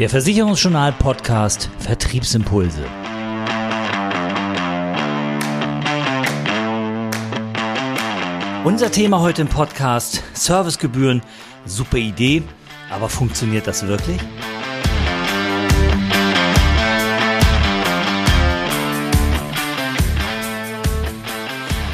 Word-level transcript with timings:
Der 0.00 0.08
Versicherungsjournal 0.08 0.92
Podcast 0.92 1.68
Vertriebsimpulse. 1.78 2.82
Unser 8.64 8.90
Thema 8.90 9.20
heute 9.20 9.42
im 9.42 9.48
Podcast 9.48 10.22
Servicegebühren. 10.32 11.20
Super 11.66 11.98
Idee, 11.98 12.42
aber 12.88 13.10
funktioniert 13.10 13.66
das 13.66 13.86
wirklich? 13.86 14.18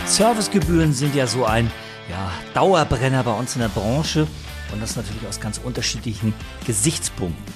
Servicegebühren 0.04 0.92
sind 0.92 1.16
ja 1.16 1.26
so 1.26 1.44
ein 1.44 1.72
ja, 2.08 2.30
Dauerbrenner 2.54 3.24
bei 3.24 3.32
uns 3.32 3.56
in 3.56 3.62
der 3.62 3.68
Branche 3.68 4.28
und 4.72 4.80
das 4.80 4.94
natürlich 4.94 5.26
aus 5.26 5.40
ganz 5.40 5.58
unterschiedlichen 5.58 6.32
Gesichtspunkten. 6.64 7.55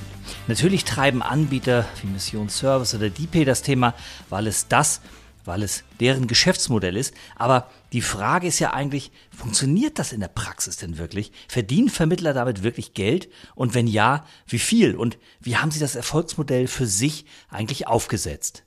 Natürlich 0.50 0.84
treiben 0.84 1.22
Anbieter 1.22 1.88
wie 2.02 2.08
Mission 2.08 2.48
Service 2.48 2.92
oder 2.96 3.08
DP 3.08 3.44
das 3.44 3.62
Thema, 3.62 3.94
weil 4.30 4.48
es 4.48 4.66
das, 4.66 5.00
weil 5.44 5.62
es 5.62 5.84
deren 6.00 6.26
Geschäftsmodell 6.26 6.96
ist. 6.96 7.14
Aber 7.36 7.70
die 7.92 8.00
Frage 8.00 8.48
ist 8.48 8.58
ja 8.58 8.72
eigentlich, 8.72 9.12
funktioniert 9.30 10.00
das 10.00 10.12
in 10.12 10.18
der 10.18 10.26
Praxis 10.26 10.76
denn 10.76 10.98
wirklich? 10.98 11.30
Verdienen 11.46 11.88
Vermittler 11.88 12.34
damit 12.34 12.64
wirklich 12.64 12.94
Geld? 12.94 13.28
Und 13.54 13.74
wenn 13.74 13.86
ja, 13.86 14.26
wie 14.44 14.58
viel? 14.58 14.96
Und 14.96 15.18
wie 15.38 15.56
haben 15.56 15.70
sie 15.70 15.78
das 15.78 15.94
Erfolgsmodell 15.94 16.66
für 16.66 16.88
sich 16.88 17.26
eigentlich 17.48 17.86
aufgesetzt? 17.86 18.64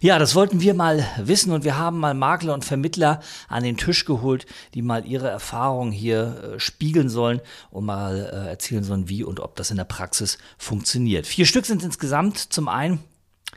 Ja, 0.00 0.18
das 0.18 0.34
wollten 0.34 0.60
wir 0.60 0.74
mal 0.74 1.06
wissen 1.18 1.52
und 1.52 1.64
wir 1.64 1.78
haben 1.78 1.98
mal 1.98 2.14
Makler 2.14 2.54
und 2.54 2.64
Vermittler 2.64 3.20
an 3.48 3.64
den 3.64 3.76
Tisch 3.76 4.04
geholt, 4.04 4.46
die 4.74 4.82
mal 4.82 5.06
ihre 5.06 5.28
Erfahrungen 5.28 5.92
hier 5.92 6.54
äh, 6.54 6.60
spiegeln 6.60 7.08
sollen 7.08 7.40
und 7.70 7.84
mal 7.84 8.30
äh, 8.32 8.50
erzählen 8.50 8.84
sollen, 8.84 9.08
wie 9.08 9.24
und 9.24 9.40
ob 9.40 9.56
das 9.56 9.70
in 9.70 9.76
der 9.76 9.84
Praxis 9.84 10.38
funktioniert. 10.58 11.26
Vier 11.26 11.46
Stück 11.46 11.66
sind 11.66 11.82
insgesamt. 11.82 12.38
Zum 12.38 12.68
einen 12.68 13.00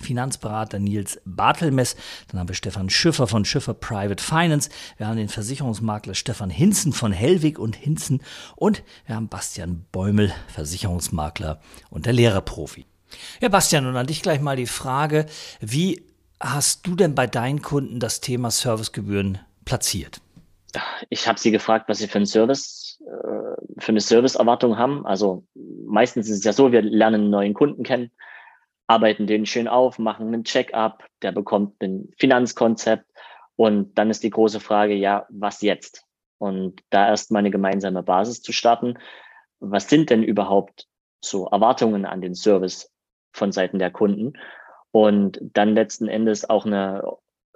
Finanzberater 0.01 0.79
Nils 0.79 1.19
Bartelmess, 1.25 1.95
dann 2.27 2.39
haben 2.39 2.47
wir 2.47 2.55
Stefan 2.55 2.89
Schiffer 2.89 3.27
von 3.27 3.45
Schiffer 3.45 3.73
Private 3.73 4.23
Finance, 4.23 4.69
wir 4.97 5.07
haben 5.07 5.17
den 5.17 5.29
Versicherungsmakler 5.29 6.13
Stefan 6.13 6.49
Hinzen 6.49 6.93
von 6.93 7.11
Hellwig 7.11 7.59
und 7.59 7.75
Hinzen 7.75 8.21
und 8.55 8.83
wir 9.05 9.15
haben 9.15 9.27
Bastian 9.27 9.85
Bäumel, 9.91 10.33
Versicherungsmakler 10.49 11.59
und 11.89 12.05
der 12.05 12.13
Lehrerprofi. 12.13 12.85
Ja, 13.41 13.49
Bastian, 13.49 13.85
und 13.85 13.95
an 13.95 14.07
dich 14.07 14.21
gleich 14.21 14.41
mal 14.41 14.55
die 14.55 14.65
Frage, 14.65 15.25
wie 15.59 16.03
hast 16.39 16.85
du 16.85 16.95
denn 16.95 17.15
bei 17.15 17.27
deinen 17.27 17.61
Kunden 17.61 17.99
das 17.99 18.21
Thema 18.21 18.51
Servicegebühren 18.51 19.39
platziert? 19.65 20.21
Ich 21.09 21.27
habe 21.27 21.39
sie 21.39 21.51
gefragt, 21.51 21.89
was 21.89 21.99
sie 21.99 22.07
für 22.07 22.17
einen 22.17 22.25
Service, 22.25 23.01
äh, 23.01 23.81
für 23.81 23.89
eine 23.89 24.01
Serviceerwartung 24.01 24.77
haben. 24.77 25.05
Also 25.05 25.45
meistens 25.55 26.29
ist 26.29 26.39
es 26.39 26.43
ja 26.43 26.53
so, 26.53 26.71
wir 26.71 26.81
lernen 26.81 27.21
einen 27.21 27.29
neuen 27.29 27.53
Kunden 27.53 27.83
kennen, 27.83 28.11
arbeiten 28.87 29.27
den 29.27 29.45
schön 29.45 29.67
auf, 29.67 29.97
machen 29.97 30.27
einen 30.27 30.43
Check-up, 30.43 31.03
der 31.21 31.31
bekommt 31.31 31.81
ein 31.81 32.11
Finanzkonzept 32.17 33.05
und 33.55 33.97
dann 33.97 34.09
ist 34.09 34.23
die 34.23 34.29
große 34.29 34.59
Frage, 34.59 34.93
ja, 34.93 35.25
was 35.29 35.61
jetzt? 35.61 36.03
Und 36.37 36.81
da 36.91 37.07
erstmal 37.07 37.39
eine 37.39 37.51
gemeinsame 37.51 38.03
Basis 38.03 38.41
zu 38.41 38.51
starten. 38.51 38.99
Was 39.59 39.89
sind 39.89 40.11
denn 40.11 40.21
überhaupt 40.21 40.87
so 41.19 41.47
Erwartungen 41.47 42.05
an 42.05 42.21
den 42.21 42.35
Service 42.35 42.91
von 43.31 43.51
Seiten 43.51 43.79
der 43.79 43.91
Kunden? 43.91 44.33
und 44.91 45.39
dann 45.41 45.75
letzten 45.75 46.07
Endes 46.07 46.49
auch 46.49 46.65
eine 46.65 47.03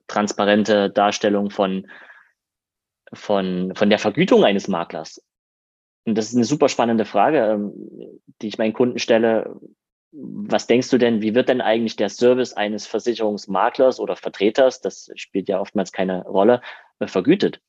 transparente 0.07 0.89
Darstellung 0.89 1.49
von, 1.49 1.87
von, 3.13 3.73
von 3.75 3.89
der 3.89 3.99
Vergütung 3.99 4.43
eines 4.43 4.67
Maklers. 4.67 5.23
Und 6.05 6.17
das 6.17 6.29
ist 6.29 6.35
eine 6.35 6.45
super 6.45 6.69
spannende 6.69 7.05
Frage, 7.05 7.39
ähm, 7.39 7.73
die 8.41 8.47
ich 8.47 8.57
meinen 8.57 8.73
Kunden 8.73 8.99
stelle. 8.99 9.59
Was 10.11 10.67
denkst 10.67 10.89
du 10.89 10.97
denn, 10.97 11.21
wie 11.21 11.35
wird 11.35 11.47
denn 11.47 11.61
eigentlich 11.61 11.95
der 11.95 12.09
Service 12.09 12.53
eines 12.53 12.85
Versicherungsmaklers 12.85 13.99
oder 13.99 14.15
Vertreters, 14.15 14.81
das 14.81 15.09
spielt 15.15 15.47
ja 15.47 15.59
oftmals 15.59 15.91
keine 15.91 16.25
Rolle, 16.25 16.61
äh, 16.99 17.07
vergütet? 17.07 17.61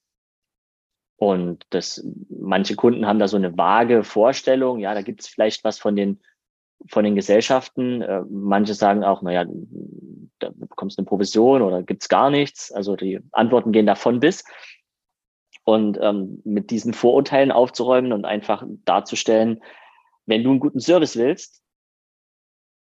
Und 1.16 1.66
das, 1.70 2.04
manche 2.28 2.74
Kunden 2.74 3.06
haben 3.06 3.20
da 3.20 3.28
so 3.28 3.36
eine 3.36 3.56
vage 3.56 4.02
Vorstellung, 4.02 4.80
ja, 4.80 4.92
da 4.92 5.02
gibt 5.02 5.20
es 5.20 5.28
vielleicht 5.28 5.62
was 5.62 5.78
von 5.78 5.94
den 5.94 6.20
von 6.88 7.04
den 7.04 7.15
Gesellschaften. 7.15 8.03
Äh, 8.03 8.22
manche 8.28 8.75
sagen 8.75 9.04
auch, 9.04 9.22
naja, 9.22 9.44
da 10.38 10.50
bekommst 10.54 10.98
du 10.98 11.00
eine 11.00 11.06
Provision 11.06 11.62
oder 11.62 11.82
gibt's 11.82 12.09
gar 12.09 12.31
nichts. 12.31 12.72
Also 12.72 12.97
die 12.97 13.20
Antworten 13.32 13.72
gehen 13.72 13.87
davon 13.87 14.20
bis. 14.20 14.44
Und 15.65 15.98
ähm, 16.00 16.43
mit 16.44 16.70
diesen 16.70 16.93
Vorurteilen 16.93 17.53
aufzuräumen 17.53 18.12
und 18.12 18.25
einfach 18.25 18.65
darzustellen, 18.84 19.62
wenn 20.26 20.43
du 20.43 20.50
einen 20.50 20.60
guten 20.60 20.81
Service 20.81 21.16
willst, 21.16 21.62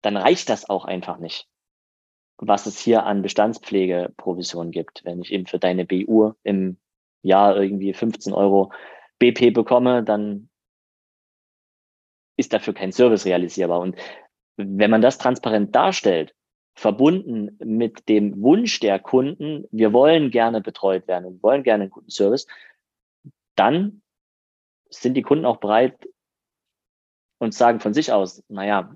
dann 0.01 0.15
reicht 0.15 0.49
das 0.49 0.69
auch 0.69 0.85
einfach 0.85 1.17
nicht, 1.17 1.47
was 2.37 2.65
es 2.65 2.79
hier 2.79 3.05
an 3.05 3.21
Bestandspflegeprovision 3.21 4.71
gibt. 4.71 5.03
Wenn 5.03 5.21
ich 5.21 5.31
eben 5.33 5.45
für 5.45 5.59
deine 5.59 5.85
BU 5.85 6.33
im 6.43 6.77
Jahr 7.21 7.57
irgendwie 7.57 7.93
15 7.93 8.31
Euro 8.33 8.71
BP 9.19 9.51
bekomme, 9.51 10.03
dann 10.03 10.48
ist 12.39 12.53
dafür 12.53 12.73
kein 12.73 12.91
Service 12.91 13.25
realisierbar. 13.25 13.81
Und 13.81 13.97
wenn 14.55 14.89
man 14.89 15.01
das 15.01 15.17
transparent 15.17 15.75
darstellt, 15.75 16.33
verbunden 16.73 17.57
mit 17.59 18.07
dem 18.07 18.41
Wunsch 18.41 18.79
der 18.79 18.99
Kunden, 18.99 19.65
wir 19.71 19.91
wollen 19.91 20.31
gerne 20.31 20.61
betreut 20.61 21.07
werden 21.07 21.25
und 21.25 21.43
wollen 21.43 21.63
gerne 21.63 21.83
einen 21.83 21.91
guten 21.91 22.09
Service, 22.09 22.47
dann 23.55 24.01
sind 24.89 25.15
die 25.15 25.21
Kunden 25.21 25.45
auch 25.45 25.57
bereit 25.57 25.97
und 27.39 27.53
sagen 27.53 27.81
von 27.81 27.93
sich 27.93 28.13
aus, 28.13 28.43
naja, 28.47 28.95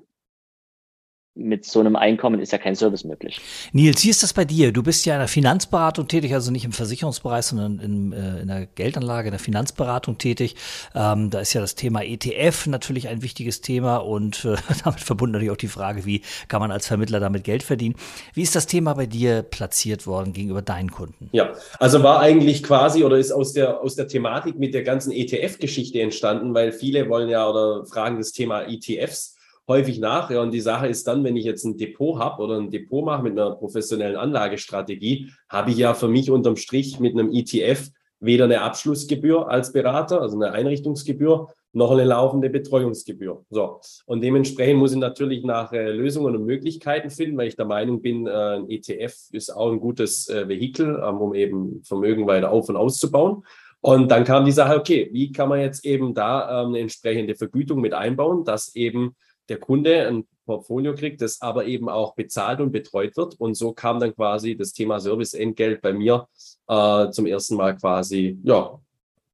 mit 1.35 1.65
so 1.65 1.79
einem 1.79 1.95
Einkommen 1.95 2.39
ist 2.39 2.51
ja 2.51 2.59
kein 2.59 2.75
Service 2.75 3.03
möglich. 3.03 3.41
Nils, 3.71 4.03
wie 4.03 4.09
ist 4.09 4.21
das 4.21 4.33
bei 4.33 4.45
dir? 4.45 4.71
Du 4.71 4.83
bist 4.83 5.05
ja 5.05 5.15
in 5.15 5.19
der 5.19 5.27
Finanzberatung 5.27 6.07
tätig, 6.07 6.33
also 6.33 6.51
nicht 6.51 6.63
im 6.63 6.73
Versicherungsbereich, 6.73 7.45
sondern 7.45 7.79
in, 7.79 8.13
äh, 8.13 8.41
in 8.41 8.47
der 8.47 8.67
Geldanlage, 8.67 9.29
in 9.29 9.31
der 9.31 9.39
Finanzberatung 9.39 10.19
tätig. 10.19 10.55
Ähm, 10.93 11.31
da 11.31 11.39
ist 11.39 11.53
ja 11.53 11.61
das 11.61 11.73
Thema 11.73 12.03
ETF 12.03 12.67
natürlich 12.67 13.07
ein 13.07 13.23
wichtiges 13.23 13.61
Thema 13.61 13.97
und 13.97 14.45
äh, 14.45 14.55
damit 14.83 14.99
verbunden 14.99 15.33
natürlich 15.33 15.51
auch 15.51 15.57
die 15.57 15.67
Frage, 15.67 16.05
wie 16.05 16.21
kann 16.49 16.61
man 16.61 16.71
als 16.71 16.85
Vermittler 16.85 17.19
damit 17.19 17.43
Geld 17.43 17.63
verdienen. 17.63 17.95
Wie 18.35 18.43
ist 18.43 18.55
das 18.55 18.67
Thema 18.67 18.93
bei 18.93 19.07
dir 19.07 19.41
platziert 19.41 20.05
worden 20.05 20.33
gegenüber 20.33 20.61
deinen 20.61 20.91
Kunden? 20.91 21.29
Ja, 21.31 21.53
also 21.79 22.03
war 22.03 22.19
eigentlich 22.19 22.61
quasi 22.61 23.03
oder 23.03 23.17
ist 23.17 23.31
aus 23.31 23.53
der, 23.53 23.81
aus 23.81 23.95
der 23.95 24.07
Thematik 24.07 24.59
mit 24.59 24.75
der 24.75 24.83
ganzen 24.83 25.11
ETF-Geschichte 25.11 25.99
entstanden, 25.99 26.53
weil 26.53 26.71
viele 26.71 27.09
wollen 27.09 27.29
ja 27.29 27.49
oder 27.49 27.85
fragen 27.87 28.17
das 28.17 28.33
Thema 28.33 28.67
ETFs 28.67 29.32
häufig 29.67 29.99
nach. 29.99 30.29
Ja, 30.29 30.41
und 30.41 30.51
die 30.51 30.61
Sache 30.61 30.87
ist 30.87 31.07
dann, 31.07 31.23
wenn 31.23 31.37
ich 31.37 31.45
jetzt 31.45 31.63
ein 31.63 31.77
Depot 31.77 32.19
habe 32.19 32.41
oder 32.41 32.57
ein 32.57 32.69
Depot 32.69 33.05
mache 33.05 33.23
mit 33.23 33.33
einer 33.33 33.51
professionellen 33.55 34.15
Anlagestrategie, 34.15 35.29
habe 35.49 35.71
ich 35.71 35.77
ja 35.77 35.93
für 35.93 36.07
mich 36.07 36.29
unterm 36.29 36.55
Strich 36.55 36.99
mit 36.99 37.13
einem 37.13 37.31
ETF 37.31 37.89
weder 38.19 38.45
eine 38.45 38.61
Abschlussgebühr 38.61 39.49
als 39.49 39.73
Berater, 39.73 40.21
also 40.21 40.37
eine 40.37 40.53
Einrichtungsgebühr, 40.53 41.49
noch 41.73 41.91
eine 41.91 42.05
laufende 42.05 42.49
Betreuungsgebühr. 42.49 43.43
So. 43.49 43.79
Und 44.05 44.21
dementsprechend 44.21 44.79
muss 44.79 44.93
ich 44.93 44.99
natürlich 44.99 45.43
nach 45.43 45.73
äh, 45.73 45.91
Lösungen 45.91 46.35
und 46.35 46.45
Möglichkeiten 46.45 47.09
finden, 47.09 47.37
weil 47.37 47.47
ich 47.47 47.55
der 47.55 47.65
Meinung 47.65 48.01
bin, 48.01 48.27
äh, 48.27 48.31
ein 48.31 48.69
ETF 48.69 49.13
ist 49.31 49.49
auch 49.49 49.71
ein 49.71 49.79
gutes 49.79 50.29
äh, 50.29 50.47
Vehikel, 50.47 51.01
ähm, 51.03 51.17
um 51.17 51.33
eben 51.33 51.81
Vermögen 51.83 52.27
weiter 52.27 52.51
auf- 52.51 52.69
und 52.69 52.77
auszubauen. 52.77 53.43
Und 53.81 54.09
dann 54.11 54.23
kam 54.23 54.45
die 54.45 54.51
Sache, 54.51 54.77
okay, 54.77 55.09
wie 55.11 55.31
kann 55.33 55.49
man 55.49 55.59
jetzt 55.59 55.83
eben 55.83 56.13
da 56.13 56.61
ähm, 56.61 56.69
eine 56.69 56.79
entsprechende 56.79 57.35
Vergütung 57.35 57.81
mit 57.81 57.93
einbauen, 57.93 58.45
dass 58.45 58.75
eben 58.75 59.15
der 59.49 59.59
Kunde 59.59 60.07
ein 60.07 60.25
Portfolio 60.45 60.93
kriegt, 60.93 61.21
das 61.21 61.41
aber 61.41 61.65
eben 61.65 61.89
auch 61.89 62.15
bezahlt 62.15 62.59
und 62.59 62.71
betreut 62.71 63.15
wird. 63.15 63.39
Und 63.39 63.55
so 63.55 63.73
kam 63.73 63.99
dann 63.99 64.13
quasi 64.13 64.55
das 64.55 64.73
Thema 64.73 64.99
Serviceentgelt 64.99 65.81
bei 65.81 65.93
mir 65.93 66.27
äh, 66.67 67.09
zum 67.11 67.25
ersten 67.25 67.55
Mal 67.55 67.75
quasi, 67.77 68.37
ja, 68.43 68.79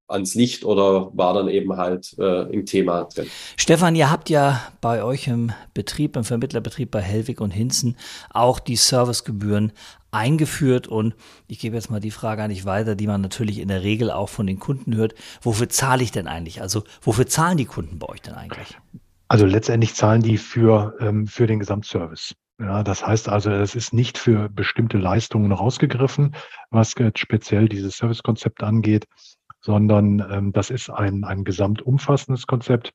ans 0.09 0.35
Licht 0.35 0.65
oder 0.65 1.11
war 1.15 1.33
dann 1.33 1.47
eben 1.47 1.77
halt 1.77 2.15
äh, 2.17 2.51
im 2.51 2.65
Thema 2.65 3.03
drin. 3.03 3.27
Stefan, 3.55 3.95
ihr 3.95 4.11
habt 4.11 4.29
ja 4.29 4.61
bei 4.81 5.03
euch 5.03 5.27
im 5.27 5.51
Betrieb, 5.73 6.15
im 6.15 6.23
Vermittlerbetrieb 6.23 6.91
bei 6.91 7.01
Hellwig 7.01 7.39
und 7.41 7.51
Hinzen 7.51 7.95
auch 8.31 8.59
die 8.59 8.75
Servicegebühren 8.75 9.71
eingeführt 10.11 10.87
und 10.87 11.13
ich 11.47 11.59
gebe 11.59 11.75
jetzt 11.75 11.91
mal 11.91 11.99
die 11.99 12.09
Frage 12.09 12.41
an 12.41 12.49
dich 12.49 12.65
weiter, 12.65 12.95
die 12.95 13.05
man 13.05 13.21
natürlich 13.21 13.59
in 13.59 13.67
der 13.67 13.83
Regel 13.83 14.09
auch 14.09 14.29
von 14.29 14.47
den 14.47 14.59
Kunden 14.59 14.95
hört. 14.95 15.13
Wofür 15.41 15.69
zahle 15.69 16.01
ich 16.01 16.11
denn 16.11 16.27
eigentlich? 16.27 16.61
Also 16.61 16.83
wofür 17.01 17.27
zahlen 17.27 17.57
die 17.57 17.65
Kunden 17.65 17.99
bei 17.99 18.09
euch 18.09 18.21
denn 18.21 18.33
eigentlich? 18.33 18.75
Also 19.29 19.45
letztendlich 19.45 19.93
zahlen 19.93 20.21
die 20.21 20.37
für, 20.37 20.97
ähm, 20.99 21.27
für 21.27 21.45
den 21.45 21.59
Gesamtservice. 21.59 22.35
Ja, 22.59 22.83
das 22.83 23.05
heißt 23.05 23.29
also, 23.29 23.51
es 23.51 23.75
ist 23.75 23.93
nicht 23.93 24.17
für 24.17 24.49
bestimmte 24.49 24.97
Leistungen 24.97 25.51
rausgegriffen, 25.51 26.35
was 26.71 26.93
jetzt 26.97 27.19
speziell 27.19 27.69
dieses 27.69 27.97
Servicekonzept 27.97 28.63
angeht, 28.63 29.07
sondern 29.61 30.19
ähm, 30.31 30.51
das 30.51 30.71
ist 30.71 30.89
ein, 30.89 31.23
ein 31.23 31.43
gesamtumfassendes 31.45 32.47
Konzept, 32.47 32.91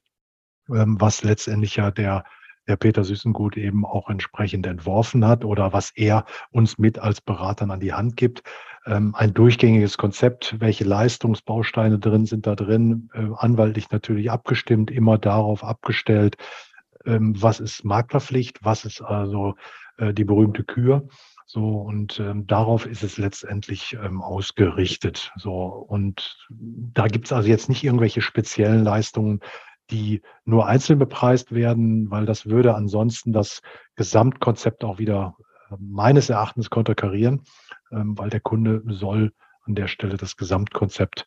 ähm, 0.69 1.01
was 1.01 1.23
letztendlich 1.23 1.77
ja 1.77 1.93
der, 1.93 2.25
der 2.67 2.77
Peter 2.77 3.05
Süßengut 3.05 3.57
eben 3.57 3.87
auch 3.87 4.11
entsprechend 4.11 4.67
entworfen 4.67 5.25
hat 5.27 5.45
oder 5.45 5.73
was 5.73 5.93
er 5.95 6.27
uns 6.51 6.79
mit 6.79 6.99
als 6.99 7.21
Beratern 7.21 7.71
an 7.71 7.81
die 7.81 7.93
Hand 7.95 8.17
gibt, 8.17 8.43
ähm, 8.87 9.15
ein 9.15 9.35
durchgängiges 9.35 9.99
Konzept, 9.99 10.57
welche 10.59 10.85
Leistungsbausteine 10.85 11.99
drin 11.99 12.27
sind 12.27 12.47
da 12.47 12.55
drin, 12.55 13.11
äh, 13.15 13.29
anwaltlich 13.37 13.91
natürlich 13.91 14.31
abgestimmt, 14.31 14.91
immer 14.91 15.19
darauf 15.19 15.65
abgestellt, 15.65 16.37
ähm, 17.07 17.41
was 17.41 17.61
ist 17.61 17.85
Maklerpflicht, 17.85 18.59
was 18.63 18.85
ist 18.85 19.01
also 19.01 19.55
äh, 19.99 20.13
die 20.13 20.25
berühmte 20.25 20.65
Kür. 20.65 21.09
So, 21.47 21.69
und 21.69 22.19
ähm, 22.21 22.47
darauf 22.47 22.87
ist 22.87 23.03
es 23.03 23.19
letztendlich 23.19 23.97
ähm, 24.03 24.23
ausgerichtet. 24.23 25.33
So, 25.37 25.53
und 25.55 26.49
da 26.49 27.07
gibt 27.07 27.27
es 27.27 27.33
also 27.33 27.49
jetzt 27.49 27.69
nicht 27.69 27.85
irgendwelche 27.85 28.23
speziellen 28.23 28.83
Leistungen, 28.83 29.41
die 29.91 30.23
nur 30.45 30.67
einzeln 30.67 30.99
bepreist 30.99 31.55
werden, 31.55 32.11
weil 32.11 32.25
das 32.25 32.47
würde 32.47 32.75
ansonsten 32.75 33.33
das 33.33 33.61
Gesamtkonzept 33.97 34.83
auch 34.85 34.99
wieder 34.99 35.37
äh, 35.71 35.75
meines 35.79 36.31
Erachtens 36.31 36.71
konterkarieren, 36.71 37.43
weil 37.95 38.31
der 38.31 38.41
Kunde 38.41 38.83
soll 38.87 39.33
an 39.63 39.75
der 39.75 39.89
Stelle 39.89 40.17
das 40.17 40.37
Gesamtkonzept 40.37 41.27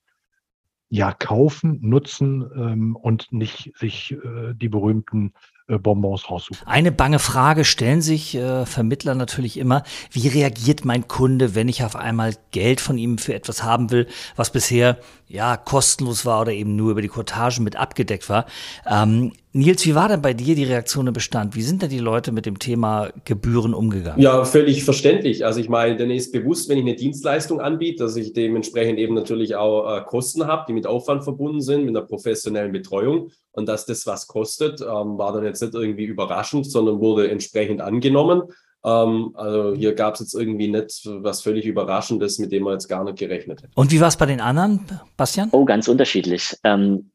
ja 0.89 1.11
kaufen, 1.11 1.79
nutzen 1.81 2.49
ähm, 2.55 2.95
und 2.95 3.31
nicht 3.31 3.73
sich 3.75 4.13
äh, 4.13 4.53
die 4.53 4.69
berühmten 4.69 5.33
äh, 5.67 5.77
Bonbons 5.77 6.29
raussuchen. 6.29 6.65
Eine 6.65 6.93
bange 6.93 7.19
Frage 7.19 7.65
stellen 7.65 8.01
sich 8.01 8.35
äh, 8.35 8.65
Vermittler 8.65 9.13
natürlich 9.13 9.57
immer, 9.57 9.83
wie 10.11 10.29
reagiert 10.29 10.85
mein 10.85 11.07
Kunde, 11.09 11.55
wenn 11.55 11.67
ich 11.67 11.83
auf 11.83 11.97
einmal 11.97 12.35
Geld 12.51 12.79
von 12.79 12.97
ihm 12.97 13.17
für 13.17 13.33
etwas 13.33 13.63
haben 13.63 13.91
will, 13.91 14.07
was 14.37 14.51
bisher 14.51 14.97
ja 15.27 15.57
kostenlos 15.57 16.25
war 16.25 16.41
oder 16.41 16.53
eben 16.53 16.77
nur 16.77 16.91
über 16.91 17.01
die 17.01 17.09
Cottage 17.09 17.61
mit 17.61 17.75
abgedeckt 17.75 18.29
war. 18.29 18.45
Ähm, 18.85 19.33
Nils, 19.57 19.83
wie 19.85 19.95
war 19.95 20.07
denn 20.07 20.21
bei 20.21 20.35
dir 20.35 20.53
die 20.53 20.65
Reaktion 20.65 21.07
im 21.07 21.13
Bestand? 21.13 21.55
Wie 21.55 21.63
sind 21.63 21.81
denn 21.81 21.89
die 21.89 21.97
Leute 21.97 22.31
mit 22.31 22.45
dem 22.45 22.59
Thema 22.59 23.09
Gebühren 23.25 23.73
umgegangen? 23.73 24.21
Ja, 24.21 24.45
völlig 24.45 24.83
verständlich. 24.83 25.45
Also 25.45 25.59
ich 25.59 25.67
meine, 25.67 25.97
dann 25.97 26.11
ist 26.11 26.31
bewusst, 26.31 26.69
wenn 26.69 26.77
ich 26.77 26.83
eine 26.83 26.95
Dienstleistung 26.95 27.59
anbiete, 27.59 28.03
dass 28.03 28.15
ich 28.15 28.33
dementsprechend 28.33 28.99
eben 28.99 29.15
natürlich 29.15 29.55
auch 29.55 29.97
äh, 29.97 30.01
Kosten 30.03 30.45
habe, 30.45 30.65
die 30.67 30.73
mit 30.73 30.85
Aufwand 30.85 31.23
verbunden 31.23 31.61
sind, 31.61 31.85
mit 31.85 31.97
einer 31.97 32.05
professionellen 32.05 32.71
Betreuung. 32.71 33.31
Und 33.51 33.67
dass 33.67 33.87
das 33.87 34.05
was 34.05 34.27
kostet, 34.27 34.79
ähm, 34.81 35.17
war 35.17 35.33
dann 35.33 35.43
jetzt 35.43 35.63
nicht 35.63 35.73
irgendwie 35.73 36.05
überraschend, 36.05 36.69
sondern 36.69 36.99
wurde 36.99 37.31
entsprechend 37.31 37.81
angenommen. 37.81 38.43
Ähm, 38.85 39.31
also 39.33 39.73
hier 39.73 39.95
gab 39.95 40.13
es 40.13 40.19
jetzt 40.19 40.35
irgendwie 40.35 40.67
nicht 40.67 41.01
was 41.05 41.41
völlig 41.41 41.65
Überraschendes, 41.65 42.37
mit 42.37 42.51
dem 42.51 42.61
man 42.61 42.73
jetzt 42.73 42.87
gar 42.87 43.03
nicht 43.03 43.17
gerechnet 43.17 43.63
hätte. 43.63 43.71
Und 43.73 43.91
wie 43.91 43.99
war 43.99 44.09
es 44.09 44.17
bei 44.17 44.27
den 44.27 44.39
anderen, 44.39 44.81
Bastian? 45.17 45.49
Oh, 45.51 45.65
ganz 45.65 45.87
unterschiedlich. 45.87 46.55
Ähm, 46.63 47.09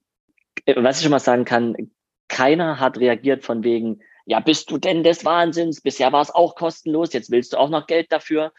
was 0.75 0.97
ich 0.97 1.03
schon 1.05 1.13
mal 1.13 1.21
sagen 1.21 1.45
kann, 1.45 1.77
keiner 2.33 2.81
hat 2.81 2.99
reagiert 2.99 3.45
von 3.45 3.63
wegen, 3.63 4.01
ja, 4.25 4.41
bist 4.41 4.71
du 4.71 4.79
denn 4.79 5.05
des 5.05 5.25
Wahnsinns? 5.25 5.83
Bisher 5.83 6.13
war 6.13 6.23
es 6.23 6.35
auch 6.35 6.55
kostenlos, 6.55 7.13
jetzt 7.13 7.31
willst 7.31 7.53
du 7.53 7.59
auch 7.59 7.69
noch 7.69 7.87
Geld 7.87 8.11
dafür. 8.11 8.53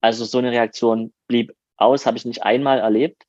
Also 0.00 0.24
so 0.24 0.38
eine 0.38 0.50
Reaktion 0.50 1.12
blieb 1.26 1.54
aus, 1.76 2.06
habe 2.06 2.16
ich 2.16 2.24
nicht 2.24 2.42
einmal 2.42 2.78
erlebt. 2.78 3.24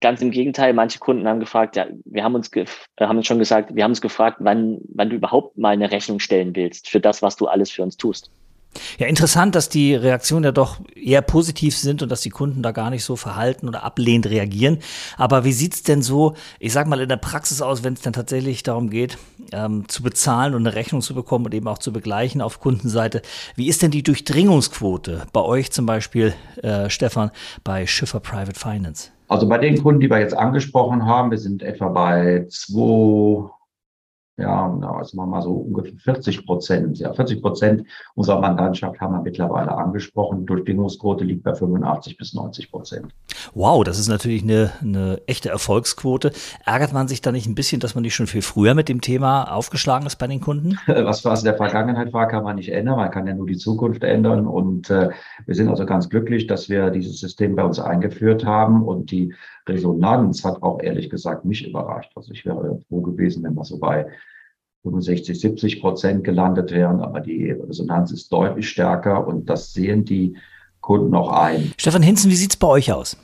Ganz 0.00 0.20
im 0.20 0.32
Gegenteil, 0.32 0.72
manche 0.72 0.98
Kunden 0.98 1.28
haben 1.28 1.38
gefragt, 1.38 1.76
ja, 1.76 1.86
wir 2.04 2.24
haben 2.24 2.34
uns, 2.34 2.52
äh, 2.56 2.66
haben 2.98 3.18
uns 3.18 3.26
schon 3.28 3.38
gesagt, 3.38 3.72
wir 3.72 3.84
haben 3.84 3.92
uns 3.92 4.00
gefragt, 4.00 4.38
wann, 4.40 4.80
wann 4.88 5.10
du 5.10 5.16
überhaupt 5.16 5.56
mal 5.56 5.70
eine 5.70 5.92
Rechnung 5.92 6.18
stellen 6.18 6.56
willst 6.56 6.90
für 6.90 6.98
das, 6.98 7.22
was 7.22 7.36
du 7.36 7.46
alles 7.46 7.70
für 7.70 7.84
uns 7.84 7.96
tust. 7.96 8.32
Ja, 8.98 9.06
interessant, 9.06 9.54
dass 9.54 9.68
die 9.68 9.94
Reaktionen 9.94 10.44
ja 10.44 10.52
doch 10.52 10.78
eher 10.94 11.22
positiv 11.22 11.76
sind 11.76 12.02
und 12.02 12.10
dass 12.10 12.22
die 12.22 12.30
Kunden 12.30 12.62
da 12.62 12.72
gar 12.72 12.90
nicht 12.90 13.04
so 13.04 13.16
verhalten 13.16 13.68
oder 13.68 13.82
ablehnend 13.82 14.26
reagieren. 14.26 14.78
Aber 15.16 15.44
wie 15.44 15.52
sieht's 15.52 15.82
denn 15.82 16.02
so, 16.02 16.34
ich 16.58 16.72
sag 16.72 16.86
mal, 16.86 17.00
in 17.00 17.08
der 17.08 17.16
Praxis 17.16 17.60
aus, 17.60 17.84
wenn 17.84 17.94
es 17.94 18.00
dann 18.00 18.12
tatsächlich 18.12 18.62
darum 18.62 18.90
geht, 18.90 19.18
ähm, 19.52 19.88
zu 19.88 20.02
bezahlen 20.02 20.54
und 20.54 20.66
eine 20.66 20.74
Rechnung 20.74 21.02
zu 21.02 21.14
bekommen 21.14 21.46
und 21.46 21.54
eben 21.54 21.68
auch 21.68 21.78
zu 21.78 21.92
begleichen 21.92 22.40
auf 22.40 22.60
Kundenseite? 22.60 23.22
Wie 23.56 23.68
ist 23.68 23.82
denn 23.82 23.90
die 23.90 24.02
Durchdringungsquote 24.02 25.26
bei 25.32 25.40
euch 25.40 25.70
zum 25.70 25.86
Beispiel, 25.86 26.32
äh, 26.62 26.88
Stefan, 26.88 27.30
bei 27.64 27.86
Schiffer 27.86 28.20
Private 28.20 28.58
Finance? 28.58 29.10
Also 29.28 29.48
bei 29.48 29.58
den 29.58 29.82
Kunden, 29.82 30.00
die 30.00 30.10
wir 30.10 30.20
jetzt 30.20 30.36
angesprochen 30.36 31.06
haben, 31.06 31.30
wir 31.30 31.38
sind 31.38 31.62
etwa 31.62 31.88
bei 31.88 32.46
zwei 32.50 33.48
ja, 34.38 34.64
also 34.64 35.16
machen 35.16 35.30
wir 35.30 35.36
mal 35.36 35.42
so 35.42 35.52
ungefähr 35.52 35.92
40 35.98 36.46
Prozent. 36.46 36.98
Ja, 36.98 37.12
40 37.12 37.42
Prozent 37.42 37.86
unserer 38.14 38.40
Mandantschaft 38.40 38.98
haben 38.98 39.12
wir 39.12 39.20
mittlerweile 39.20 39.72
angesprochen. 39.72 40.46
Durchdringungsquote 40.46 41.22
liegt 41.22 41.42
bei 41.42 41.54
85 41.54 42.16
bis 42.16 42.32
90 42.32 42.70
Prozent. 42.70 43.12
Wow, 43.52 43.84
das 43.84 43.98
ist 43.98 44.08
natürlich 44.08 44.42
eine, 44.42 44.72
eine 44.80 45.20
echte 45.26 45.50
Erfolgsquote. 45.50 46.32
Ärgert 46.64 46.94
man 46.94 47.08
sich 47.08 47.20
da 47.20 47.30
nicht 47.30 47.46
ein 47.46 47.54
bisschen, 47.54 47.80
dass 47.80 47.94
man 47.94 48.02
nicht 48.02 48.14
schon 48.14 48.26
viel 48.26 48.40
früher 48.40 48.72
mit 48.72 48.88
dem 48.88 49.02
Thema 49.02 49.52
aufgeschlagen 49.52 50.06
ist 50.06 50.16
bei 50.16 50.26
den 50.26 50.40
Kunden? 50.40 50.78
Was, 50.86 51.24
was 51.24 51.40
in 51.40 51.46
der 51.46 51.56
Vergangenheit 51.56 52.12
war, 52.12 52.26
kann 52.26 52.44
man 52.44 52.56
nicht 52.56 52.70
ändern. 52.70 52.96
Man 52.96 53.10
kann 53.10 53.26
ja 53.26 53.34
nur 53.34 53.46
die 53.46 53.56
Zukunft 53.56 54.02
ändern. 54.02 54.46
Und 54.46 54.88
äh, 54.88 55.10
wir 55.44 55.54
sind 55.54 55.68
also 55.68 55.84
ganz 55.84 56.08
glücklich, 56.08 56.46
dass 56.46 56.68
wir 56.68 56.90
dieses 56.90 57.20
System 57.20 57.54
bei 57.54 57.64
uns 57.64 57.78
eingeführt 57.78 58.44
haben. 58.44 58.82
Und 58.82 59.10
die 59.10 59.34
Resonanz 59.66 60.44
hat 60.44 60.62
auch 60.62 60.80
ehrlich 60.80 61.10
gesagt 61.10 61.44
mich 61.44 61.66
überrascht. 61.66 62.12
Also 62.14 62.32
ich 62.32 62.44
wäre 62.44 62.80
froh 62.88 63.00
gewesen, 63.00 63.42
wenn 63.44 63.54
wir 63.54 63.64
so 63.64 63.78
bei 63.78 64.06
65, 64.82 65.38
70 65.38 65.80
Prozent 65.80 66.24
gelandet 66.24 66.72
wären, 66.72 67.00
aber 67.00 67.20
die 67.20 67.50
Resonanz 67.50 68.10
ist 68.10 68.32
deutlich 68.32 68.68
stärker 68.68 69.26
und 69.26 69.48
das 69.48 69.72
sehen 69.72 70.04
die 70.04 70.36
Kunden 70.80 71.14
auch 71.14 71.30
ein. 71.30 71.72
Stefan 71.78 72.02
Hinzen, 72.02 72.30
wie 72.30 72.36
sieht 72.36 72.52
es 72.52 72.56
bei 72.56 72.66
euch 72.66 72.92
aus? 72.92 73.16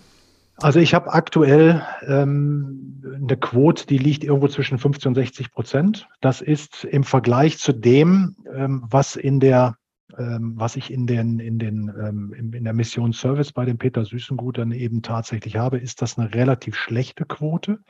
Also 0.61 0.81
ich 0.81 0.95
habe 0.95 1.13
aktuell 1.13 1.83
ähm, 2.07 3.03
eine 3.15 3.37
Quote, 3.37 3.87
die 3.87 3.99
liegt 3.99 4.25
irgendwo 4.25 4.49
zwischen 4.49 4.79
50 4.79 5.07
und 5.07 5.15
60 5.15 5.53
Prozent. 5.53 6.09
Das 6.21 6.41
ist 6.41 6.85
im 6.85 7.05
Vergleich 7.05 7.59
zu 7.59 7.73
dem, 7.73 8.37
ähm, 8.55 8.85
was 8.89 9.15
in 9.17 9.39
der 9.39 9.77
was 10.17 10.77
ich 10.77 10.91
in 10.91 11.07
den 11.07 11.39
in 11.39 11.59
den 11.59 11.93
ähm, 12.03 12.33
in 12.33 12.65
der 12.65 12.73
Mission 12.73 13.13
Service 13.13 13.53
bei 13.53 13.67
dem 13.67 13.77
Peter 13.77 14.05
Süßengut 14.05 14.57
dann 14.57 14.73
eben 14.73 15.03
tatsächlich 15.03 15.57
habe, 15.57 15.79
ist 15.79 16.01
das 16.01 16.19
eine 16.19 16.33
relativ 16.33 16.77
schlechte 16.77 17.27
Quote. 17.27 17.81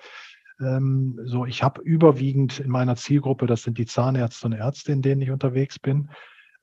Ähm, 0.61 1.21
so, 1.25 1.47
ich 1.47 1.63
habe 1.63 1.83
überwiegend 1.83 2.59
in 2.59 2.71
meiner 2.71 2.97
Zielgruppe, 2.97 3.47
das 3.47 3.63
sind 3.63 3.79
die 3.79 3.87
Zahnärzte 3.87 4.47
und 4.47 4.53
Ärzte, 4.53 4.93
in 4.93 5.03
denen 5.03 5.23
ich 5.23 5.31
unterwegs 5.31 5.79
bin. 5.79 6.11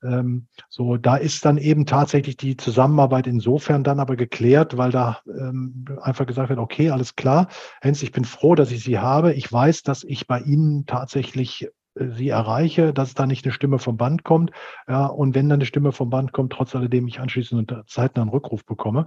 Ähm, 0.02 0.48
so, 0.68 0.98
da 0.98 1.16
ist 1.16 1.44
dann 1.44 1.56
eben 1.56 1.86
tatsächlich 1.86 2.36
die 2.36 2.56
Zusammenarbeit 2.56 3.26
insofern 3.26 3.82
dann 3.82 3.98
aber 3.98 4.16
geklärt, 4.16 4.76
weil 4.76 4.90
da 4.90 5.20
ähm, 5.26 5.86
einfach 6.02 6.26
gesagt 6.26 6.50
wird, 6.50 6.58
okay, 6.58 6.90
alles 6.90 7.16
klar, 7.16 7.48
Hens, 7.80 8.02
ich 8.02 8.12
bin 8.12 8.24
froh, 8.24 8.54
dass 8.54 8.70
ich 8.70 8.84
Sie 8.84 8.98
habe. 8.98 9.32
Ich 9.32 9.50
weiß, 9.50 9.82
dass 9.82 10.04
ich 10.04 10.26
bei 10.26 10.40
Ihnen 10.40 10.84
tatsächlich 10.84 11.68
sie 11.98 12.28
erreiche, 12.28 12.92
dass 12.92 13.14
da 13.14 13.26
nicht 13.26 13.44
eine 13.44 13.52
Stimme 13.52 13.78
vom 13.78 13.96
Band 13.96 14.24
kommt. 14.24 14.50
Ja, 14.88 15.06
und 15.06 15.34
wenn 15.34 15.48
dann 15.48 15.58
eine 15.58 15.66
Stimme 15.66 15.92
vom 15.92 16.10
Band 16.10 16.32
kommt, 16.32 16.52
trotz 16.52 16.74
alledem 16.74 17.06
ich 17.08 17.20
anschließend 17.20 17.74
zeitnah 17.86 18.22
einen 18.22 18.30
Rückruf 18.30 18.64
bekomme. 18.64 19.06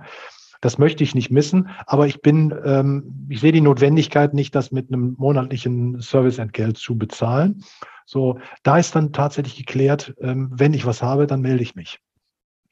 Das 0.62 0.78
möchte 0.78 1.04
ich 1.04 1.16
nicht 1.16 1.32
missen, 1.32 1.70
aber 1.86 2.08
ich 2.08 2.22
bin, 2.22 2.54
ähm, 2.66 3.28
ich 3.30 3.40
sehe 3.40 3.54
die 3.54 3.62
Notwendigkeit 3.62 4.34
nicht, 4.34 4.54
das 4.56 4.72
mit 4.72 4.92
einem 4.92 5.16
monatlichen 5.18 6.02
Serviceentgelt 6.02 6.78
zu 6.78 6.98
bezahlen. 6.98 7.64
So, 8.06 8.40
da 8.64 8.78
ist 8.78 8.96
dann 8.96 9.14
tatsächlich 9.14 9.56
geklärt, 9.56 10.14
ähm, 10.20 10.50
wenn 10.52 10.74
ich 10.74 10.86
was 10.86 11.02
habe, 11.02 11.28
dann 11.28 11.42
melde 11.42 11.64
ich 11.64 11.76
mich. 11.76 12.00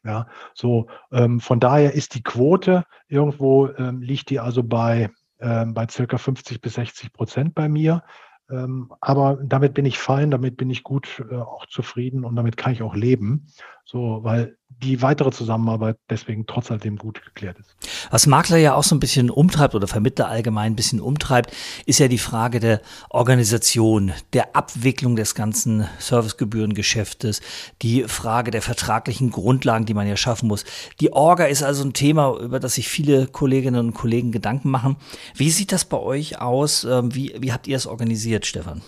Ja, 0.03 0.27
so 0.53 0.87
ähm, 1.11 1.39
von 1.39 1.59
daher 1.59 1.93
ist 1.93 2.15
die 2.15 2.23
Quote 2.23 2.85
irgendwo 3.07 3.67
ähm, 3.67 4.01
liegt 4.01 4.29
die 4.29 4.39
also 4.39 4.63
bei 4.63 5.09
ähm, 5.39 5.73
bei 5.73 5.87
circa 5.89 6.17
50 6.17 6.61
bis 6.61 6.75
60 6.75 7.13
Prozent 7.13 7.55
bei 7.55 7.69
mir. 7.69 8.03
Ähm, 8.49 8.93
aber 9.01 9.39
damit 9.43 9.73
bin 9.73 9.85
ich 9.85 9.99
fein, 9.99 10.31
damit 10.31 10.57
bin 10.57 10.69
ich 10.69 10.83
gut 10.83 11.23
äh, 11.29 11.35
auch 11.35 11.65
zufrieden 11.65 12.23
und 12.23 12.35
damit 12.35 12.57
kann 12.57 12.71
ich 12.71 12.81
auch 12.81 12.95
leben. 12.95 13.47
So, 13.89 14.19
weil 14.21 14.57
die 14.83 15.01
weitere 15.01 15.31
Zusammenarbeit 15.31 15.97
deswegen 16.09 16.45
trotz 16.45 16.69
alledem 16.69 16.97
gut 16.97 17.23
geklärt 17.23 17.57
ist. 17.57 17.73
Was 18.11 18.27
Makler 18.27 18.57
ja 18.57 18.75
auch 18.75 18.83
so 18.83 18.93
ein 18.93 18.99
bisschen 18.99 19.29
umtreibt 19.29 19.75
oder 19.75 19.87
Vermittler 19.87 20.27
allgemein 20.27 20.73
ein 20.73 20.75
bisschen 20.75 20.99
umtreibt, 20.99 21.55
ist 21.85 21.99
ja 21.99 22.09
die 22.09 22.17
Frage 22.17 22.59
der 22.59 22.81
Organisation, 23.09 24.11
der 24.33 24.57
Abwicklung 24.57 25.15
des 25.15 25.35
ganzen 25.35 25.87
Servicegebührengeschäftes, 25.99 27.39
die 27.81 28.03
Frage 28.03 28.51
der 28.51 28.61
vertraglichen 28.61 29.31
Grundlagen, 29.31 29.85
die 29.85 29.93
man 29.93 30.05
ja 30.05 30.17
schaffen 30.17 30.49
muss. 30.49 30.65
Die 30.99 31.13
Orga 31.13 31.45
ist 31.45 31.63
also 31.63 31.85
ein 31.85 31.93
Thema, 31.93 32.37
über 32.37 32.59
das 32.59 32.75
sich 32.75 32.89
viele 32.89 33.27
Kolleginnen 33.27 33.87
und 33.87 33.93
Kollegen 33.93 34.33
Gedanken 34.33 34.69
machen. 34.69 34.97
Wie 35.33 35.49
sieht 35.49 35.71
das 35.71 35.85
bei 35.85 35.97
euch 35.97 36.41
aus? 36.41 36.83
Ähm, 36.83 37.15
wie, 37.15 37.33
wie 37.39 37.53
habt 37.53 37.67
ihr 37.67 37.77
es 37.77 37.87
organisiert, 37.87 38.45
Stefan? 38.45 38.81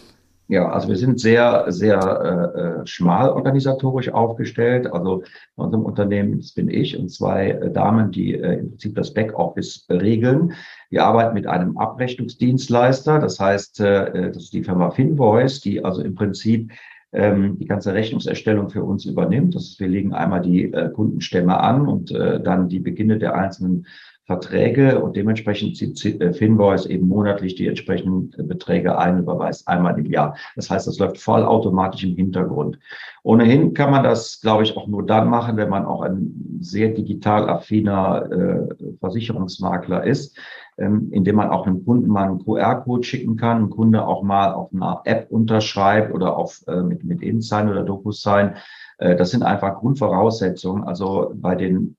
Ja, 0.50 0.68
also 0.68 0.88
wir 0.88 0.96
sind 0.96 1.20
sehr, 1.20 1.65
sehr 1.68 2.00
äh, 2.00 2.60
äh, 2.82 2.88
schmal 2.88 3.29
organisatorisch 3.29 4.10
aufgestellt. 4.10 4.91
Also 4.91 5.22
in 5.22 5.63
unserem 5.63 5.86
Unternehmen, 5.86 6.39
das 6.39 6.53
bin 6.53 6.70
ich 6.70 6.98
und 6.98 7.10
zwei 7.10 7.51
äh, 7.51 7.72
Damen, 7.72 8.10
die 8.10 8.34
äh, 8.34 8.58
im 8.58 8.72
Prinzip 8.72 8.96
das 8.96 9.13
Backoffice 9.13 9.86
regeln. 9.91 10.53
Wir 10.89 11.06
arbeiten 11.06 11.36
mit 11.36 11.46
einem 11.46 11.77
Abrechnungsdienstleister, 11.77 13.20
das 13.20 13.39
heißt, 13.39 13.79
äh, 13.82 14.06
äh, 14.08 14.32
das 14.32 14.46
ist 14.46 14.53
die 14.53 14.63
Firma 14.63 14.89
Finvoice, 14.89 15.62
die 15.62 15.86
also 15.86 16.01
im 16.01 16.15
Prinzip 16.15 16.72
ähm, 17.13 17.60
die 17.60 17.68
ganze 17.68 17.94
Rechnungserstellung 17.94 18.72
für 18.72 18.84
uns 18.84 19.06
übernimmt. 19.06 19.53
Das 19.53 19.65
ist, 19.65 19.79
wir 19.79 19.88
legen 19.88 20.13
einmal 20.13 20.41
die 20.41 20.74
äh, 20.74 20.89
Kundenstämme 20.89 21.60
an 21.60 21.88
und 21.88 22.10
äh, 22.10 22.41
dann 22.41 22.70
die 22.70 22.79
Beginne 22.79 23.20
der 23.20 23.36
einzelnen 23.36 23.86
Verträge 24.30 25.00
und 25.02 25.16
dementsprechend 25.16 25.76
zieht 25.76 26.22
äh, 26.22 26.34
Finvoice 26.34 26.86
eben 26.86 27.08
monatlich 27.08 27.56
die 27.56 27.66
entsprechenden 27.66 28.32
äh, 28.38 28.44
Beträge 28.44 28.96
ein, 28.96 29.18
überweist 29.18 29.68
einmal 29.68 29.98
im 29.98 30.06
Jahr. 30.06 30.36
Das 30.56 30.70
heißt, 30.70 30.86
das 30.86 31.00
läuft 31.00 31.18
vollautomatisch 31.18 32.04
im 32.04 32.16
Hintergrund. 32.16 32.78
Ohnehin 33.24 33.74
kann 33.74 33.90
man 33.90 34.04
das, 34.04 34.40
glaube 34.40 34.62
ich, 34.62 34.78
auch 34.78 34.86
nur 34.86 35.04
dann 35.04 35.30
machen, 35.30 35.58
wenn 35.58 35.70
man 35.70 35.84
auch 35.84 36.04
ein 36.04 36.60
sehr 36.62 36.90
digital 36.90 37.50
affiner 37.50 38.30
äh, 38.32 38.94
Versicherungsmakler 39.00 40.04
ist. 40.04 40.38
ähm, 40.78 41.10
indem 41.12 41.36
man 41.36 41.50
auch 41.50 41.66
einem 41.66 41.84
Kunden 41.84 42.08
mal 42.08 42.30
einen 42.30 42.46
QR-Code 42.46 43.04
schicken 43.04 43.36
kann, 43.36 43.64
ein 43.64 43.70
Kunde 43.72 44.06
auch 44.06 44.22
mal 44.22 44.54
auf 44.54 44.72
einer 44.72 45.02
App 45.06 45.32
unterschreibt 45.32 46.14
oder 46.14 46.38
auf, 46.38 46.62
äh, 46.68 46.84
mit, 46.84 47.04
mit 47.04 47.22
InSign 47.24 47.68
oder 47.68 47.84
DocuSign. 47.84 48.54
Äh, 49.00 49.16
das 49.16 49.32
sind 49.32 49.44
einfach 49.44 49.80
Grundvoraussetzungen. 49.80 50.84
Also 50.84 51.32
bei 51.36 51.56
den 51.56 51.98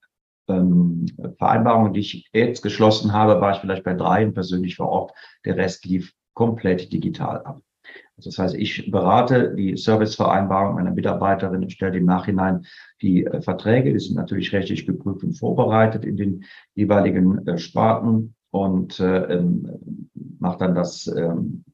ähm, 0.51 1.07
Vereinbarungen, 1.39 1.93
die 1.93 2.01
ich 2.01 2.31
jetzt 2.33 2.63
geschlossen 2.63 3.13
habe, 3.13 3.41
war 3.41 3.53
ich 3.53 3.59
vielleicht 3.59 3.85
bei 3.85 3.95
dreien 3.95 4.35
persönlich 4.35 4.77
vor 4.77 4.89
Ort. 4.89 5.13
Der 5.45 5.57
Rest 5.57 5.85
lief 5.85 6.13
komplett 6.35 6.93
digital 6.93 7.43
ab. 7.45 7.61
Das 8.25 8.39
heißt, 8.39 8.55
ich 8.55 8.91
berate 8.91 9.55
die 9.55 9.77
Servicevereinbarung 9.77 10.75
meiner 10.75 10.91
Mitarbeiterin, 10.91 11.69
stelle 11.71 11.99
im 11.99 12.05
Nachhinein 12.05 12.67
die 13.03 13.25
äh, 13.25 13.41
Verträge, 13.41 13.93
die 13.93 13.99
sind 13.99 14.17
natürlich 14.17 14.53
rechtlich 14.53 14.87
geprüft 14.87 15.25
und 15.25 15.39
vorbereitet 15.39 16.05
in 16.05 16.17
den 16.17 16.45
jeweiligen 16.75 17.47
äh, 17.47 17.59
Sparten 17.59 18.35
und 18.51 19.01
äh, 19.01 19.35
ähm, 19.35 20.11
mache 20.39 20.59
dann 20.59 20.75
das 20.75 21.07
ähm, 21.07 21.65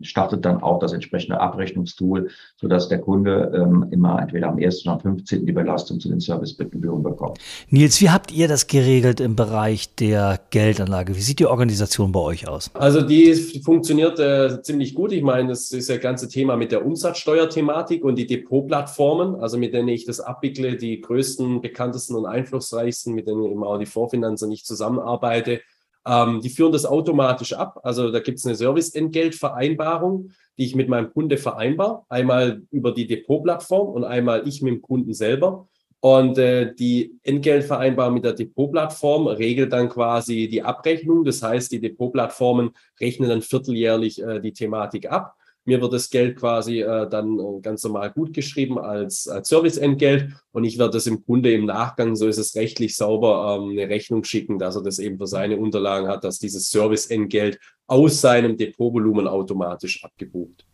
startet 0.00 0.44
dann 0.44 0.62
auch 0.62 0.78
das 0.78 0.92
entsprechende 0.92 1.40
Abrechnungstool, 1.40 2.28
sodass 2.56 2.88
der 2.88 3.00
Kunde 3.00 3.52
ähm, 3.54 3.86
immer 3.90 4.20
entweder 4.20 4.48
am 4.48 4.58
1. 4.58 4.82
oder 4.82 4.94
am 4.94 5.00
15. 5.00 5.46
die 5.46 5.52
Belastung 5.52 6.00
zu 6.00 6.08
den 6.08 6.20
Servicegebühren 6.20 7.02
bekommt. 7.02 7.38
Nils, 7.70 8.00
wie 8.00 8.10
habt 8.10 8.32
ihr 8.32 8.48
das 8.48 8.66
geregelt 8.66 9.20
im 9.20 9.36
Bereich 9.36 9.94
der 9.94 10.40
Geldanlage? 10.50 11.16
Wie 11.16 11.20
sieht 11.20 11.40
die 11.40 11.46
Organisation 11.46 12.12
bei 12.12 12.20
euch 12.20 12.48
aus? 12.48 12.70
Also 12.74 13.02
die 13.02 13.34
funktioniert 13.64 14.18
äh, 14.18 14.62
ziemlich 14.62 14.94
gut. 14.94 15.12
Ich 15.12 15.22
meine, 15.22 15.48
das 15.48 15.72
ist 15.72 15.90
das 15.90 16.00
ganze 16.00 16.28
Thema 16.28 16.56
mit 16.56 16.72
der 16.72 16.84
Umsatzsteuerthematik 16.84 18.04
und 18.04 18.16
die 18.16 18.26
Depotplattformen, 18.26 19.36
also 19.36 19.58
mit 19.58 19.74
denen 19.74 19.88
ich 19.88 20.04
das 20.04 20.20
abwickle, 20.20 20.76
die 20.76 21.00
größten, 21.00 21.60
bekanntesten 21.60 22.14
und 22.14 22.26
einflussreichsten, 22.26 23.14
mit 23.14 23.26
denen 23.26 23.44
eben 23.44 23.64
auch 23.64 23.78
die 23.78 23.86
Vorfinanzer 23.86 24.46
nicht 24.46 24.66
zusammenarbeite, 24.66 25.60
ähm, 26.08 26.40
die 26.40 26.48
führen 26.48 26.72
das 26.72 26.86
automatisch 26.86 27.52
ab. 27.52 27.80
Also 27.82 28.10
da 28.10 28.20
gibt 28.20 28.38
es 28.38 28.46
eine 28.46 28.54
Serviceentgeltvereinbarung, 28.54 30.30
die 30.56 30.64
ich 30.64 30.74
mit 30.74 30.88
meinem 30.88 31.12
Kunde 31.12 31.36
vereinbar. 31.36 32.06
Einmal 32.08 32.62
über 32.70 32.92
die 32.92 33.06
Depotplattform 33.06 33.88
und 33.88 34.04
einmal 34.04 34.48
ich 34.48 34.62
mit 34.62 34.72
dem 34.72 34.82
Kunden 34.82 35.12
selber. 35.12 35.68
Und 36.00 36.38
äh, 36.38 36.74
die 36.74 37.18
Entgeltvereinbarung 37.24 38.14
mit 38.14 38.24
der 38.24 38.32
Depotplattform 38.32 39.26
regelt 39.26 39.72
dann 39.72 39.88
quasi 39.88 40.48
die 40.48 40.62
Abrechnung. 40.62 41.24
Das 41.24 41.42
heißt, 41.42 41.72
die 41.72 41.80
Depotplattformen 41.80 42.70
rechnen 43.00 43.28
dann 43.28 43.42
vierteljährlich 43.42 44.22
äh, 44.22 44.40
die 44.40 44.52
Thematik 44.52 45.10
ab. 45.10 45.34
Mir 45.68 45.82
wird 45.82 45.92
das 45.92 46.08
Geld 46.08 46.36
quasi 46.36 46.80
äh, 46.80 47.06
dann 47.10 47.38
äh, 47.38 47.60
ganz 47.60 47.84
normal 47.84 48.10
gut 48.10 48.32
geschrieben 48.32 48.78
als, 48.78 49.28
als 49.28 49.50
Serviceentgelt 49.50 50.32
und 50.50 50.64
ich 50.64 50.78
werde 50.78 50.92
das 50.92 51.06
im 51.06 51.22
Kunde 51.26 51.52
im 51.52 51.66
Nachgang, 51.66 52.16
so 52.16 52.26
ist 52.26 52.38
es 52.38 52.54
rechtlich 52.54 52.96
sauber, 52.96 53.58
ähm, 53.60 53.72
eine 53.72 53.86
Rechnung 53.90 54.24
schicken, 54.24 54.58
dass 54.58 54.76
er 54.76 54.82
das 54.82 54.98
eben 54.98 55.18
für 55.18 55.26
seine 55.26 55.58
Unterlagen 55.58 56.08
hat, 56.08 56.24
dass 56.24 56.38
dieses 56.38 56.70
Serviceentgelt 56.70 57.58
aus 57.88 58.20
seinem 58.20 58.56
Depotvolumen 58.56 59.26
automatisch 59.26 60.04
abgebucht. 60.04 60.66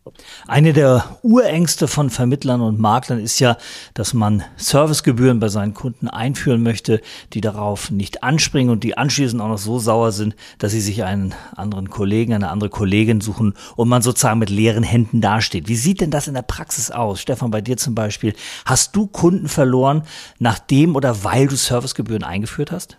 Eine 0.47 0.73
der 0.73 1.17
Urängste 1.23 1.87
von 1.87 2.09
Vermittlern 2.09 2.59
und 2.59 2.77
Maklern 2.77 3.19
ist 3.19 3.39
ja, 3.39 3.57
dass 3.93 4.13
man 4.13 4.43
Servicegebühren 4.57 5.39
bei 5.39 5.47
seinen 5.47 5.73
Kunden 5.73 6.09
einführen 6.09 6.61
möchte, 6.61 7.01
die 7.31 7.39
darauf 7.39 7.89
nicht 7.89 8.21
anspringen 8.21 8.69
und 8.69 8.83
die 8.83 8.97
anschließend 8.97 9.41
auch 9.41 9.47
noch 9.47 9.57
so 9.57 9.79
sauer 9.79 10.11
sind, 10.11 10.35
dass 10.59 10.73
sie 10.73 10.81
sich 10.81 11.05
einen 11.05 11.33
anderen 11.55 11.89
Kollegen, 11.89 12.33
eine 12.33 12.49
andere 12.49 12.69
Kollegin 12.69 13.21
suchen 13.21 13.53
und 13.77 13.87
man 13.87 14.01
sozusagen 14.01 14.39
mit 14.39 14.49
leeren 14.49 14.83
Händen 14.83 15.21
dasteht. 15.21 15.69
Wie 15.69 15.77
sieht 15.77 16.01
denn 16.01 16.11
das 16.11 16.27
in 16.27 16.33
der 16.33 16.41
Praxis 16.41 16.91
aus? 16.91 17.21
Stefan, 17.21 17.49
bei 17.49 17.61
dir 17.61 17.77
zum 17.77 17.95
Beispiel. 17.95 18.33
Hast 18.65 18.93
du 18.95 19.07
Kunden 19.07 19.47
verloren, 19.47 20.03
nachdem 20.37 20.95
oder 20.97 21.23
weil 21.23 21.47
du 21.47 21.55
Servicegebühren 21.55 22.23
eingeführt 22.23 22.73
hast? 22.73 22.97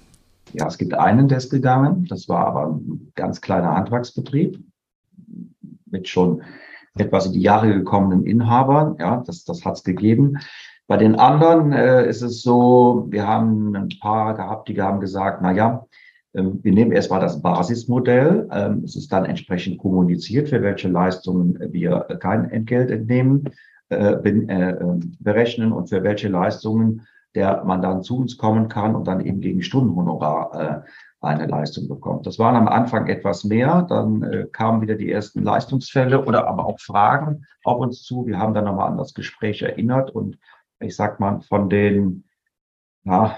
Ja, 0.53 0.67
es 0.67 0.79
gibt 0.79 0.95
einen, 0.95 1.29
der 1.29 1.39
ist 1.39 1.51
gegangen. 1.51 2.07
Das 2.09 2.29
war 2.29 2.47
aber 2.47 2.67
ein 2.75 3.13
ganz 3.15 3.41
kleiner 3.41 3.75
Handwerksbetrieb 3.75 4.59
mit 5.87 6.09
schon 6.09 6.43
etwas 6.97 7.27
in 7.27 7.33
die 7.33 7.43
Jahre 7.43 7.73
gekommenen 7.73 8.25
Inhabern. 8.25 8.97
Ja, 8.99 9.23
das, 9.27 9.45
das 9.45 9.65
hat 9.65 9.75
es 9.75 9.85
gegeben. 9.85 10.39
Bei 10.87 10.97
den 10.97 11.17
anderen 11.17 11.73
äh, 11.73 12.09
ist 12.09 12.23
es 12.23 12.43
so, 12.43 13.07
wir 13.11 13.27
haben 13.27 13.75
ein 13.75 13.89
paar 14.01 14.35
gehabt, 14.35 14.69
die 14.69 14.81
haben 14.81 15.01
gesagt, 15.01 15.41
na 15.43 15.53
ja, 15.53 15.87
ähm, 16.35 16.61
wir 16.63 16.73
nehmen 16.73 16.93
erstmal 16.93 17.21
das 17.21 17.43
Basismodell. 17.43 18.49
Ähm, 18.53 18.83
es 18.85 18.95
ist 18.95 19.13
dann 19.13 19.25
entsprechend 19.25 19.79
kommuniziert, 19.79 20.49
für 20.49 20.63
welche 20.63 20.89
Leistungen 20.89 21.59
wir 21.73 22.01
kein 22.21 22.51
Entgelt 22.51 22.91
entnehmen, 22.91 23.51
äh, 23.89 24.13
äh, 24.13 24.75
berechnen 25.19 25.73
und 25.73 25.89
für 25.89 26.03
welche 26.03 26.29
Leistungen 26.29 27.03
der 27.37 27.63
man 27.65 27.83
dann 27.83 28.03
zu 28.03 28.19
uns 28.19 28.39
kommen 28.39 28.69
kann 28.69 28.97
und 28.97 29.07
dann 29.07 29.21
eben 29.21 29.41
gegen 29.41 29.63
Stundenhonorar 29.63 30.85
äh, 30.85 30.91
eine 31.21 31.47
Leistung 31.47 31.89
bekommt. 31.89 32.27
Das 32.27 32.39
waren 32.39 32.57
am 32.57 32.69
Anfang 32.69 33.07
etwas 33.09 33.45
mehr, 33.45 33.83
dann 33.83 34.23
äh, 34.23 34.47
kamen 34.51 34.81
wieder 34.81 34.95
die 34.95 35.11
ersten 35.11 35.43
Leistungsfälle 35.43 36.25
oder 36.25 36.47
aber 36.47 36.67
auch 36.67 36.81
Fragen 36.81 37.47
auf 37.65 37.81
uns 37.81 38.03
zu. 38.03 38.27
Wir 38.27 38.39
haben 38.39 38.55
dann 38.55 38.65
nochmal 38.65 38.89
an 38.89 38.99
das 38.99 39.15
Gespräch 39.15 39.63
erinnert 39.63 40.11
und 40.11 40.39
ich 40.81 40.97
sag 40.97 41.21
mal, 41.21 41.41
von 41.41 41.69
den, 41.69 42.25
ja, 43.05 43.37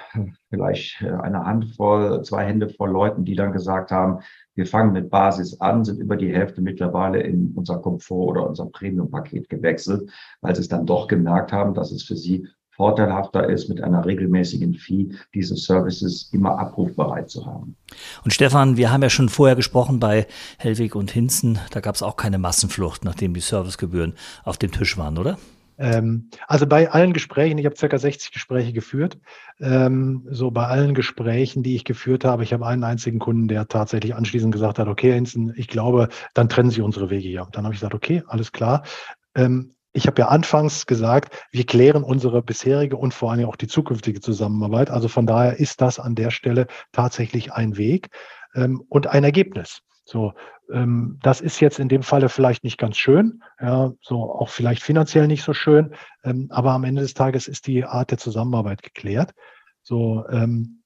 vielleicht 0.51 1.03
äh, 1.03 1.11
eine 1.11 1.45
Handvoll, 1.45 2.23
zwei 2.23 2.45
Hände 2.45 2.69
voll 2.69 2.91
Leuten, 2.91 3.25
die 3.25 3.35
dann 3.35 3.53
gesagt 3.53 3.91
haben, 3.91 4.21
wir 4.55 4.67
fangen 4.67 4.93
mit 4.93 5.11
Basis 5.11 5.61
an, 5.61 5.85
sind 5.85 6.01
über 6.01 6.17
die 6.17 6.33
Hälfte 6.33 6.61
mittlerweile 6.61 7.21
in 7.21 7.53
unser 7.55 7.79
Komfort 7.79 8.31
oder 8.31 8.49
unser 8.49 8.67
Premium-Paket 8.67 9.49
gewechselt, 9.49 10.11
weil 10.41 10.55
sie 10.55 10.63
es 10.63 10.69
dann 10.69 10.87
doch 10.87 11.07
gemerkt 11.07 11.53
haben, 11.53 11.75
dass 11.75 11.93
es 11.93 12.03
für 12.03 12.17
sie 12.17 12.49
vorteilhafter 12.79 13.49
ist, 13.51 13.69
mit 13.69 13.83
einer 13.83 14.07
regelmäßigen 14.07 14.75
Fee 14.75 15.09
diese 15.35 15.57
Services 15.57 16.31
immer 16.33 16.59
abrufbereit 16.59 17.29
zu 17.29 17.45
haben. 17.45 17.77
Und 18.25 18.33
Stefan, 18.33 18.77
wir 18.77 18.91
haben 18.91 19.03
ja 19.03 19.11
schon 19.11 19.29
vorher 19.29 19.57
gesprochen 19.57 19.99
bei 19.99 20.27
Hellwig 20.59 20.95
und 20.95 21.11
Hinzen, 21.11 21.59
da 21.73 21.81
gab 21.81 21.97
es 21.97 22.03
auch 22.03 22.17
keine 22.17 22.39
Massenflucht, 22.39 23.05
nachdem 23.05 23.35
die 23.35 23.41
Servicegebühren 23.41 24.15
auf 24.45 24.59
dem 24.59 24.71
Tisch 24.71 24.97
waren, 24.97 25.19
oder? 25.19 25.39
Ähm, 25.77 26.31
also 26.47 26.67
bei 26.67 26.91
allen 26.91 27.13
Gesprächen, 27.13 27.59
ich 27.59 27.67
habe 27.67 27.77
circa 27.77 27.99
60 27.99 28.33
Gespräche 28.33 28.73
geführt, 28.73 29.19
ähm, 29.61 30.27
so 30.31 30.51
bei 30.53 30.67
allen 30.67 30.95
Gesprächen, 30.95 31.65
die 31.65 31.75
ich 31.75 31.85
geführt 31.85 32.25
habe, 32.25 32.45
ich 32.45 32.53
habe 32.53 32.67
einen 32.67 32.85
einzigen 32.85 33.19
Kunden, 33.19 33.49
der 33.49 33.67
tatsächlich 33.67 34.15
anschließend 34.15 34.53
gesagt 34.53 34.79
hat, 34.79 34.89
okay, 34.89 35.13
Hinzen, 35.13 35.53
ich 35.57 35.67
glaube, 35.67 36.09
dann 36.35 36.49
trennen 36.49 36.71
sich 36.71 36.81
unsere 36.81 37.11
Wege 37.11 37.29
hier. 37.29 37.49
Dann 37.53 37.65
habe 37.65 37.75
ich 37.75 37.81
gesagt, 37.81 37.95
okay, 37.95 38.23
alles 38.29 38.53
klar. 38.53 38.85
Ähm, 39.37 39.75
ich 39.99 40.07
habe 40.07 40.23
ja 40.23 40.29
anfangs 40.29 40.87
gesagt, 40.87 41.35
wir 41.51 41.67
klären 41.67 42.05
unsere 42.05 42.41
bisherige 42.41 42.97
und 42.97 43.13
vor 43.13 43.33
allem 43.33 43.49
auch 43.49 43.57
die 43.57 43.67
zukünftige 43.67 44.21
Zusammenarbeit. 44.21 44.91
Also 44.91 45.09
von 45.09 45.27
daher 45.27 45.59
ist 45.59 45.81
das 45.81 45.99
an 45.99 46.15
der 46.15 46.31
Stelle 46.31 46.69
tatsächlich 46.93 47.53
ein 47.53 47.77
Weg 47.77 48.11
ähm, 48.55 48.85
und 48.89 49.09
ein 49.09 49.25
Ergebnis. 49.25 49.81
So, 50.05 50.35
ähm, 50.73 51.19
das 51.21 51.41
ist 51.41 51.59
jetzt 51.59 51.81
in 51.81 51.89
dem 51.89 52.05
Falle 52.05 52.29
vielleicht 52.29 52.63
nicht 52.63 52.79
ganz 52.79 52.97
schön, 52.97 53.43
ja, 53.61 53.93
so 54.01 54.33
auch 54.33 54.51
vielleicht 54.51 54.85
finanziell 54.85 55.27
nicht 55.27 55.43
so 55.43 55.53
schön, 55.53 55.95
ähm, 56.23 56.47
aber 56.51 56.71
am 56.71 56.85
Ende 56.85 57.03
des 57.03 57.15
Tages 57.15 57.49
ist 57.49 57.67
die 57.67 57.85
Art 57.85 58.13
der 58.13 58.19
Zusammenarbeit 58.19 58.85
geklärt. 58.85 59.33
So, 59.83 60.25
ähm, 60.31 60.85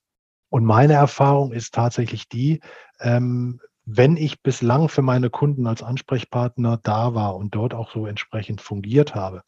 und 0.49 0.65
meine 0.65 0.95
Erfahrung 0.95 1.53
ist 1.53 1.75
tatsächlich 1.75 2.31
die, 2.31 2.61
ähm, 2.99 3.61
wenn 3.85 4.17
ich 4.17 4.43
bislang 4.43 4.89
für 4.89 5.03
meine 5.03 5.31
Kunden 5.31 5.67
als 5.67 5.83
Ansprechpartner 5.83 6.79
da 6.83 7.15
war 7.15 7.37
und 7.37 7.55
dort 7.55 7.75
auch 7.75 7.91
so 7.91 8.07
entsprechend 8.07 8.61
fungiert 8.61 9.15
habe, 9.15 9.43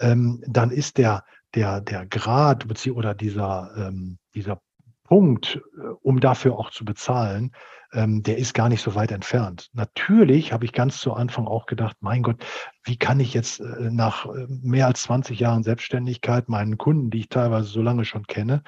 ähm, 0.00 0.42
dann 0.46 0.70
ist 0.70 0.98
der, 0.98 1.24
der, 1.54 1.80
der 1.80 2.06
Grad 2.06 2.66
oder 2.90 3.14
dieser, 3.14 3.70
ähm, 3.76 4.18
dieser 4.34 4.60
Punkt, 5.04 5.60
äh, 5.76 5.88
um 6.02 6.20
dafür 6.20 6.58
auch 6.58 6.70
zu 6.70 6.84
bezahlen, 6.84 7.52
ähm, 7.92 8.22
der 8.22 8.36
ist 8.36 8.52
gar 8.52 8.68
nicht 8.68 8.82
so 8.82 8.94
weit 8.94 9.10
entfernt. 9.10 9.70
Natürlich 9.72 10.52
habe 10.52 10.64
ich 10.66 10.72
ganz 10.72 10.98
zu 10.98 11.14
Anfang 11.14 11.46
auch 11.46 11.66
gedacht, 11.66 11.96
mein 12.00 12.22
Gott, 12.22 12.44
wie 12.84 12.98
kann 12.98 13.18
ich 13.18 13.32
jetzt 13.32 13.60
äh, 13.60 13.90
nach 13.90 14.26
äh, 14.26 14.46
mehr 14.48 14.86
als 14.86 15.02
20 15.02 15.40
Jahren 15.40 15.62
Selbstständigkeit 15.62 16.48
meinen 16.48 16.76
Kunden, 16.76 17.10
die 17.10 17.20
ich 17.20 17.28
teilweise 17.30 17.68
so 17.68 17.80
lange 17.80 18.04
schon 18.04 18.26
kenne, 18.26 18.62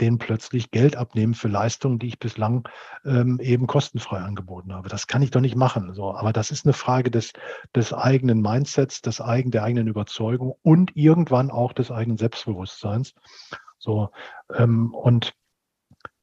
denen 0.00 0.18
plötzlich 0.18 0.70
Geld 0.70 0.96
abnehmen 0.96 1.34
für 1.34 1.48
Leistungen, 1.48 1.98
die 1.98 2.08
ich 2.08 2.18
bislang 2.18 2.68
ähm, 3.04 3.38
eben 3.40 3.66
kostenfrei 3.66 4.18
angeboten 4.18 4.72
habe. 4.72 4.88
Das 4.88 5.06
kann 5.06 5.22
ich 5.22 5.30
doch 5.30 5.40
nicht 5.40 5.56
machen. 5.56 5.94
So, 5.94 6.14
aber 6.14 6.32
das 6.32 6.50
ist 6.50 6.66
eine 6.66 6.72
Frage 6.72 7.10
des, 7.10 7.32
des 7.74 7.92
eigenen 7.92 8.40
Mindsets, 8.40 9.02
des 9.02 9.20
eigen, 9.20 9.50
der 9.50 9.64
eigenen 9.64 9.88
Überzeugung 9.88 10.54
und 10.62 10.96
irgendwann 10.96 11.50
auch 11.50 11.72
des 11.72 11.90
eigenen 11.90 12.18
Selbstbewusstseins. 12.18 13.14
So, 13.78 14.10
ähm, 14.54 14.92
und 14.94 15.34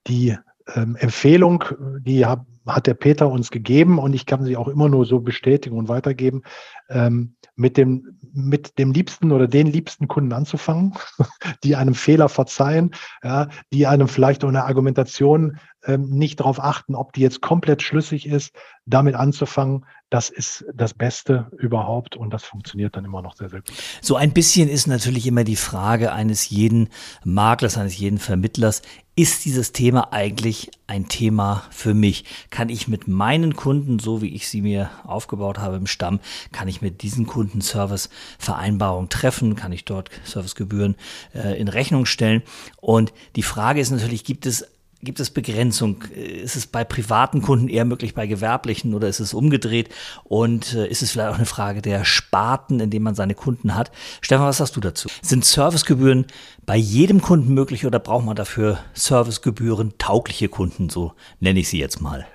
die 0.07 0.37
ähm, 0.73 0.95
Empfehlung, 0.95 1.63
die 1.99 2.25
hab, 2.25 2.45
hat 2.65 2.87
der 2.87 2.95
Peter 2.95 3.29
uns 3.29 3.51
gegeben 3.51 3.99
und 3.99 4.13
ich 4.13 4.25
kann 4.25 4.43
sie 4.43 4.57
auch 4.57 4.67
immer 4.67 4.89
nur 4.89 5.05
so 5.05 5.19
bestätigen 5.19 5.77
und 5.77 5.87
weitergeben, 5.87 6.41
ähm, 6.89 7.35
mit, 7.55 7.77
dem, 7.77 8.19
mit 8.33 8.77
dem 8.79 8.91
liebsten 8.91 9.31
oder 9.31 9.47
den 9.47 9.67
liebsten 9.67 10.07
Kunden 10.07 10.33
anzufangen, 10.33 10.93
die 11.63 11.75
einem 11.75 11.93
Fehler 11.93 12.29
verzeihen, 12.29 12.91
ja, 13.23 13.47
die 13.71 13.87
einem 13.87 14.07
vielleicht 14.07 14.43
auch 14.43 14.49
eine 14.49 14.65
Argumentation 14.65 15.57
ähm, 15.85 16.09
nicht 16.09 16.39
darauf 16.39 16.59
achten, 16.59 16.95
ob 16.95 17.13
die 17.13 17.21
jetzt 17.21 17.41
komplett 17.41 17.81
schlüssig 17.81 18.27
ist, 18.27 18.53
damit 18.85 19.15
anzufangen, 19.15 19.85
das 20.09 20.29
ist 20.29 20.65
das 20.73 20.93
Beste 20.93 21.47
überhaupt 21.57 22.15
und 22.15 22.29
das 22.29 22.43
funktioniert 22.43 22.95
dann 22.95 23.05
immer 23.05 23.21
noch 23.21 23.35
sehr, 23.35 23.49
sehr 23.49 23.61
gut. 23.61 23.73
So 24.01 24.15
ein 24.15 24.31
bisschen 24.31 24.69
ist 24.69 24.87
natürlich 24.87 25.25
immer 25.25 25.43
die 25.43 25.55
Frage 25.55 26.13
eines 26.13 26.49
jeden 26.49 26.89
Maklers, 27.23 27.77
eines 27.77 27.97
jeden 27.97 28.19
Vermittlers, 28.19 28.81
ist 29.15 29.45
dieses 29.45 29.71
Thema 29.71 30.11
eigentlich 30.11 30.71
ein 30.87 31.07
Thema 31.07 31.63
für 31.71 31.93
mich? 31.93 32.25
Kann 32.49 32.69
ich 32.69 32.87
mit 32.87 33.07
meinen 33.07 33.55
Kunden, 33.55 33.97
so 33.97 34.21
wie 34.21 34.35
ich 34.35 34.49
sie 34.49 34.61
mir 34.61 34.89
aufgebaut 35.05 35.57
habe 35.57 35.77
im 35.77 35.87
Stamm, 35.87 36.19
kann 36.51 36.67
ich 36.67 36.81
mit 36.81 37.01
diesen 37.01 37.25
Kunden 37.25 37.61
Servicevereinbarungen 37.61 39.09
treffen? 39.09 39.55
Kann 39.55 39.71
ich 39.71 39.85
dort 39.85 40.09
Servicegebühren 40.25 40.95
äh, 41.33 41.59
in 41.59 41.69
Rechnung 41.69 42.05
stellen? 42.05 42.43
Und 42.79 43.13
die 43.35 43.43
Frage 43.43 43.79
ist 43.79 43.89
natürlich, 43.89 44.25
gibt 44.25 44.45
es 44.45 44.67
Gibt 45.05 45.19
es 45.19 45.29
Begrenzung? 45.29 46.01
Ist 46.15 46.55
es 46.55 46.65
bei 46.65 46.83
privaten 46.83 47.43
Kunden 47.43 47.69
eher 47.69 47.85
möglich, 47.85 48.15
bei 48.15 48.25
gewerblichen 48.25 48.95
oder 48.95 49.07
ist 49.07 49.19
es 49.19 49.35
umgedreht? 49.35 49.89
Und 50.23 50.73
äh, 50.73 50.87
ist 50.87 51.03
es 51.03 51.11
vielleicht 51.11 51.29
auch 51.29 51.37
eine 51.37 51.45
Frage 51.45 51.83
der 51.83 52.03
Sparten, 52.03 52.79
in 52.79 52.89
denen 52.89 53.03
man 53.03 53.13
seine 53.13 53.35
Kunden 53.35 53.75
hat? 53.75 53.91
Stefan, 54.21 54.47
was 54.47 54.57
sagst 54.57 54.75
du 54.75 54.79
dazu? 54.81 55.07
Sind 55.21 55.45
Servicegebühren 55.45 56.25
bei 56.65 56.75
jedem 56.75 57.21
Kunden 57.21 57.53
möglich 57.53 57.85
oder 57.85 57.99
braucht 57.99 58.25
man 58.25 58.35
dafür 58.35 58.79
Servicegebühren 58.95 59.93
taugliche 59.99 60.49
Kunden? 60.49 60.89
So 60.89 61.13
nenne 61.39 61.59
ich 61.59 61.69
sie 61.69 61.79
jetzt 61.79 62.01
mal 62.01 62.25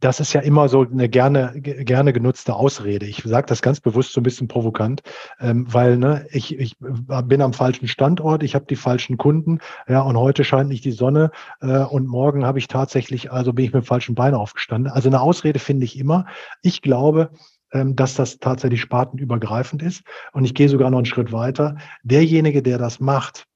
das 0.00 0.20
ist 0.20 0.32
ja 0.32 0.40
immer 0.40 0.68
so 0.68 0.82
eine 0.82 1.08
gerne, 1.08 1.52
gerne 1.60 2.12
genutzte 2.12 2.54
Ausrede. 2.54 3.06
Ich 3.06 3.22
sage 3.24 3.46
das 3.46 3.62
ganz 3.62 3.80
bewusst 3.80 4.12
so 4.12 4.20
ein 4.20 4.24
bisschen 4.24 4.48
provokant, 4.48 5.02
ähm, 5.40 5.66
weil 5.68 5.96
ne, 5.96 6.26
ich, 6.30 6.58
ich 6.58 6.76
bin 6.78 7.42
am 7.42 7.52
falschen 7.52 7.88
Standort, 7.88 8.42
ich 8.42 8.54
habe 8.54 8.66
die 8.66 8.76
falschen 8.76 9.16
Kunden, 9.16 9.58
ja, 9.88 10.00
und 10.02 10.16
heute 10.16 10.44
scheint 10.44 10.68
nicht 10.68 10.84
die 10.84 10.92
Sonne 10.92 11.30
äh, 11.60 11.78
und 11.78 12.06
morgen 12.06 12.44
habe 12.44 12.58
ich 12.58 12.68
tatsächlich, 12.68 13.32
also 13.32 13.52
bin 13.52 13.64
ich 13.64 13.72
mit 13.72 13.84
dem 13.84 13.86
falschen 13.86 14.14
Bein 14.14 14.34
aufgestanden. 14.34 14.92
Also 14.92 15.08
eine 15.08 15.20
Ausrede 15.20 15.58
finde 15.58 15.84
ich 15.84 15.98
immer. 15.98 16.26
Ich 16.62 16.82
glaube, 16.82 17.30
ähm, 17.72 17.96
dass 17.96 18.14
das 18.14 18.38
tatsächlich 18.38 18.80
spartenübergreifend 18.80 19.82
ist. 19.82 20.02
Und 20.32 20.44
ich 20.44 20.54
gehe 20.54 20.68
sogar 20.68 20.90
noch 20.90 20.98
einen 20.98 21.06
Schritt 21.06 21.32
weiter. 21.32 21.76
Derjenige, 22.02 22.62
der 22.62 22.78
das 22.78 23.00
macht, 23.00 23.46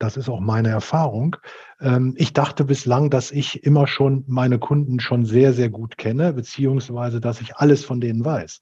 das 0.00 0.16
ist 0.16 0.28
auch 0.28 0.40
meine 0.40 0.70
Erfahrung. 0.70 1.36
Ähm, 1.80 2.14
ich 2.16 2.32
dachte 2.32 2.64
bislang, 2.64 3.10
dass 3.10 3.30
ich 3.30 3.62
immer 3.62 3.86
schon 3.86 4.24
meine 4.26 4.58
Kunden 4.58 4.98
schon 4.98 5.24
sehr, 5.24 5.52
sehr 5.52 5.68
gut 5.68 5.98
kenne, 5.98 6.32
beziehungsweise 6.32 7.20
dass 7.20 7.40
ich 7.40 7.56
alles 7.56 7.84
von 7.84 8.00
denen 8.00 8.24
weiß. 8.24 8.58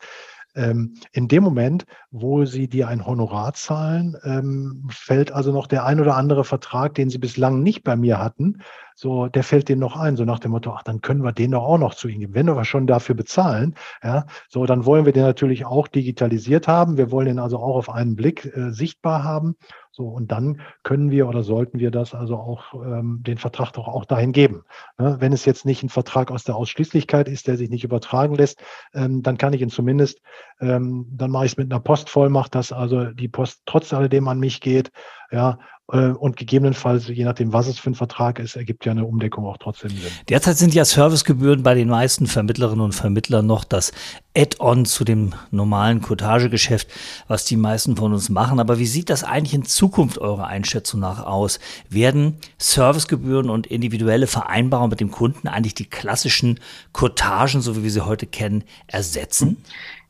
Ähm, 0.55 0.95
in 1.13 1.29
dem 1.29 1.45
Moment, 1.45 1.87
wo 2.11 2.45
Sie 2.45 2.69
dir 2.69 2.89
ein 2.89 3.07
Honorar 3.07 3.55
zahlen, 3.55 4.17
ähm, 4.25 4.89
fällt 4.91 5.31
also 5.31 5.53
noch 5.53 5.69
der 5.69 5.85
ein 5.85 6.01
oder 6.01 6.17
andere 6.17 6.43
Vertrag, 6.43 6.95
den 6.95 7.11
Sie 7.11 7.19
bislang 7.19 7.63
nicht 7.63 7.85
bei 7.85 7.95
mir 7.95 8.19
hatten, 8.19 8.59
so, 9.01 9.29
der 9.29 9.45
fällt 9.45 9.69
denen 9.69 9.81
noch 9.81 9.97
ein, 9.97 10.17
so 10.17 10.25
nach 10.25 10.41
dem 10.41 10.51
Motto, 10.51 10.73
ach, 10.73 10.83
dann 10.83 11.01
können 11.01 11.23
wir 11.23 11.31
den 11.31 11.53
doch 11.53 11.63
auch 11.63 11.79
noch 11.79 11.95
zu 11.95 12.09
Ihnen 12.09 12.19
geben. 12.19 12.35
Wenn 12.35 12.47
wir 12.47 12.65
schon 12.65 12.89
dafür 12.89 13.15
bezahlen, 13.15 13.77
ja, 14.03 14.27
so, 14.49 14.67
dann 14.67 14.87
wollen 14.87 15.05
wir 15.07 15.13
den 15.13 15.23
natürlich 15.23 15.67
auch 15.67 15.87
digitalisiert 15.87 16.67
haben. 16.67 16.97
Wir 16.97 17.13
wollen 17.13 17.27
den 17.27 17.39
also 17.39 17.59
auch 17.59 17.77
auf 17.77 17.91
einen 17.91 18.17
Blick 18.17 18.47
äh, 18.57 18.73
sichtbar 18.73 19.23
haben. 19.23 19.55
So, 19.99 20.07
und 20.07 20.31
dann 20.31 20.61
können 20.85 21.11
wir 21.11 21.27
oder 21.29 21.43
sollten 21.43 21.81
wir 21.81 21.91
das 21.91 22.15
also 22.15 22.37
auch 22.37 22.73
ähm, 22.75 23.21
den 23.27 23.37
Vertrag 23.37 23.73
doch 23.73 23.89
auch 23.89 24.05
dahin 24.05 24.31
geben. 24.31 24.63
Ne? 24.97 25.17
Wenn 25.19 25.33
es 25.33 25.45
jetzt 25.45 25.67
nicht 25.67 25.83
ein 25.83 25.89
Vertrag 25.89 26.31
aus 26.31 26.45
der 26.45 26.55
Ausschließlichkeit 26.55 27.27
ist, 27.27 27.49
der 27.49 27.57
sich 27.57 27.69
nicht 27.69 27.83
übertragen 27.83 28.37
lässt, 28.37 28.63
ähm, 28.95 29.25
dann 29.25 29.39
kann 29.39 29.55
ich 29.55 29.61
ihn 29.61 29.71
zumindest, 29.71 30.21
ähm, 30.61 31.09
dann 31.11 31.33
mache 31.33 31.47
ich 31.47 31.53
es 31.53 31.59
mit 31.59 31.73
einer 31.73 31.81
Postvollmacht, 31.81 32.55
dass 32.55 32.71
also 32.71 33.07
die 33.07 33.27
Post 33.27 33.63
trotz 33.67 33.93
alledem 33.93 34.29
an 34.29 34.39
mich 34.39 34.61
geht, 34.61 34.93
ja, 35.31 35.59
äh, 35.91 36.11
und 36.11 36.37
gegebenenfalls, 36.37 37.09
je 37.09 37.25
nachdem, 37.25 37.53
was 37.53 37.67
es 37.67 37.79
für 37.79 37.91
ein 37.91 37.95
Vertrag 37.95 38.39
ist, 38.39 38.57
ergibt 38.57 38.85
ja 38.85 38.93
eine 38.93 39.07
Umdeckung 39.07 39.47
auch 39.47 39.57
trotzdem 39.57 39.91
Sinn. 39.91 40.11
Derzeit 40.29 40.59
sind 40.59 40.75
ja 40.75 40.85
Servicegebühren 40.85 41.63
bei 41.63 41.75
den 41.75 41.89
meisten 41.89 42.27
Vermittlerinnen 42.27 42.85
und 42.85 42.95
Vermittlern 42.95 43.47
noch 43.47 43.65
das 43.65 43.93
Add-on 44.37 44.85
zu 44.85 45.05
dem 45.05 45.33
normalen 45.51 46.03
Cottagegeschäft, 46.03 46.89
was 47.27 47.47
die 47.47 47.57
meisten 47.57 47.97
von 47.97 48.13
uns 48.13 48.29
machen. 48.29 48.61
Aber 48.61 48.79
wie 48.79 48.87
sieht 48.87 49.09
das 49.09 49.25
eigentlich 49.25 49.55
in 49.55 49.65
Zukunft 49.65 50.19
eurer 50.19 50.47
Einschätzung 50.47 51.01
nach 51.01 51.25
aus? 51.25 51.59
Werden 51.89 52.37
Servicegebühren 52.59 53.49
und 53.49 53.67
individuelle 53.67 54.27
Vereinbarungen 54.27 54.91
mit 54.91 55.01
dem 55.01 55.11
Kunden 55.11 55.49
eigentlich 55.49 55.75
die 55.75 55.89
klassischen 55.89 56.61
Cottagen, 56.93 57.63
so 57.63 57.77
wie 57.77 57.83
wir 57.83 57.91
sie 57.91 58.05
heute 58.05 58.27
kennen, 58.27 58.65
ersetzen? 58.87 59.57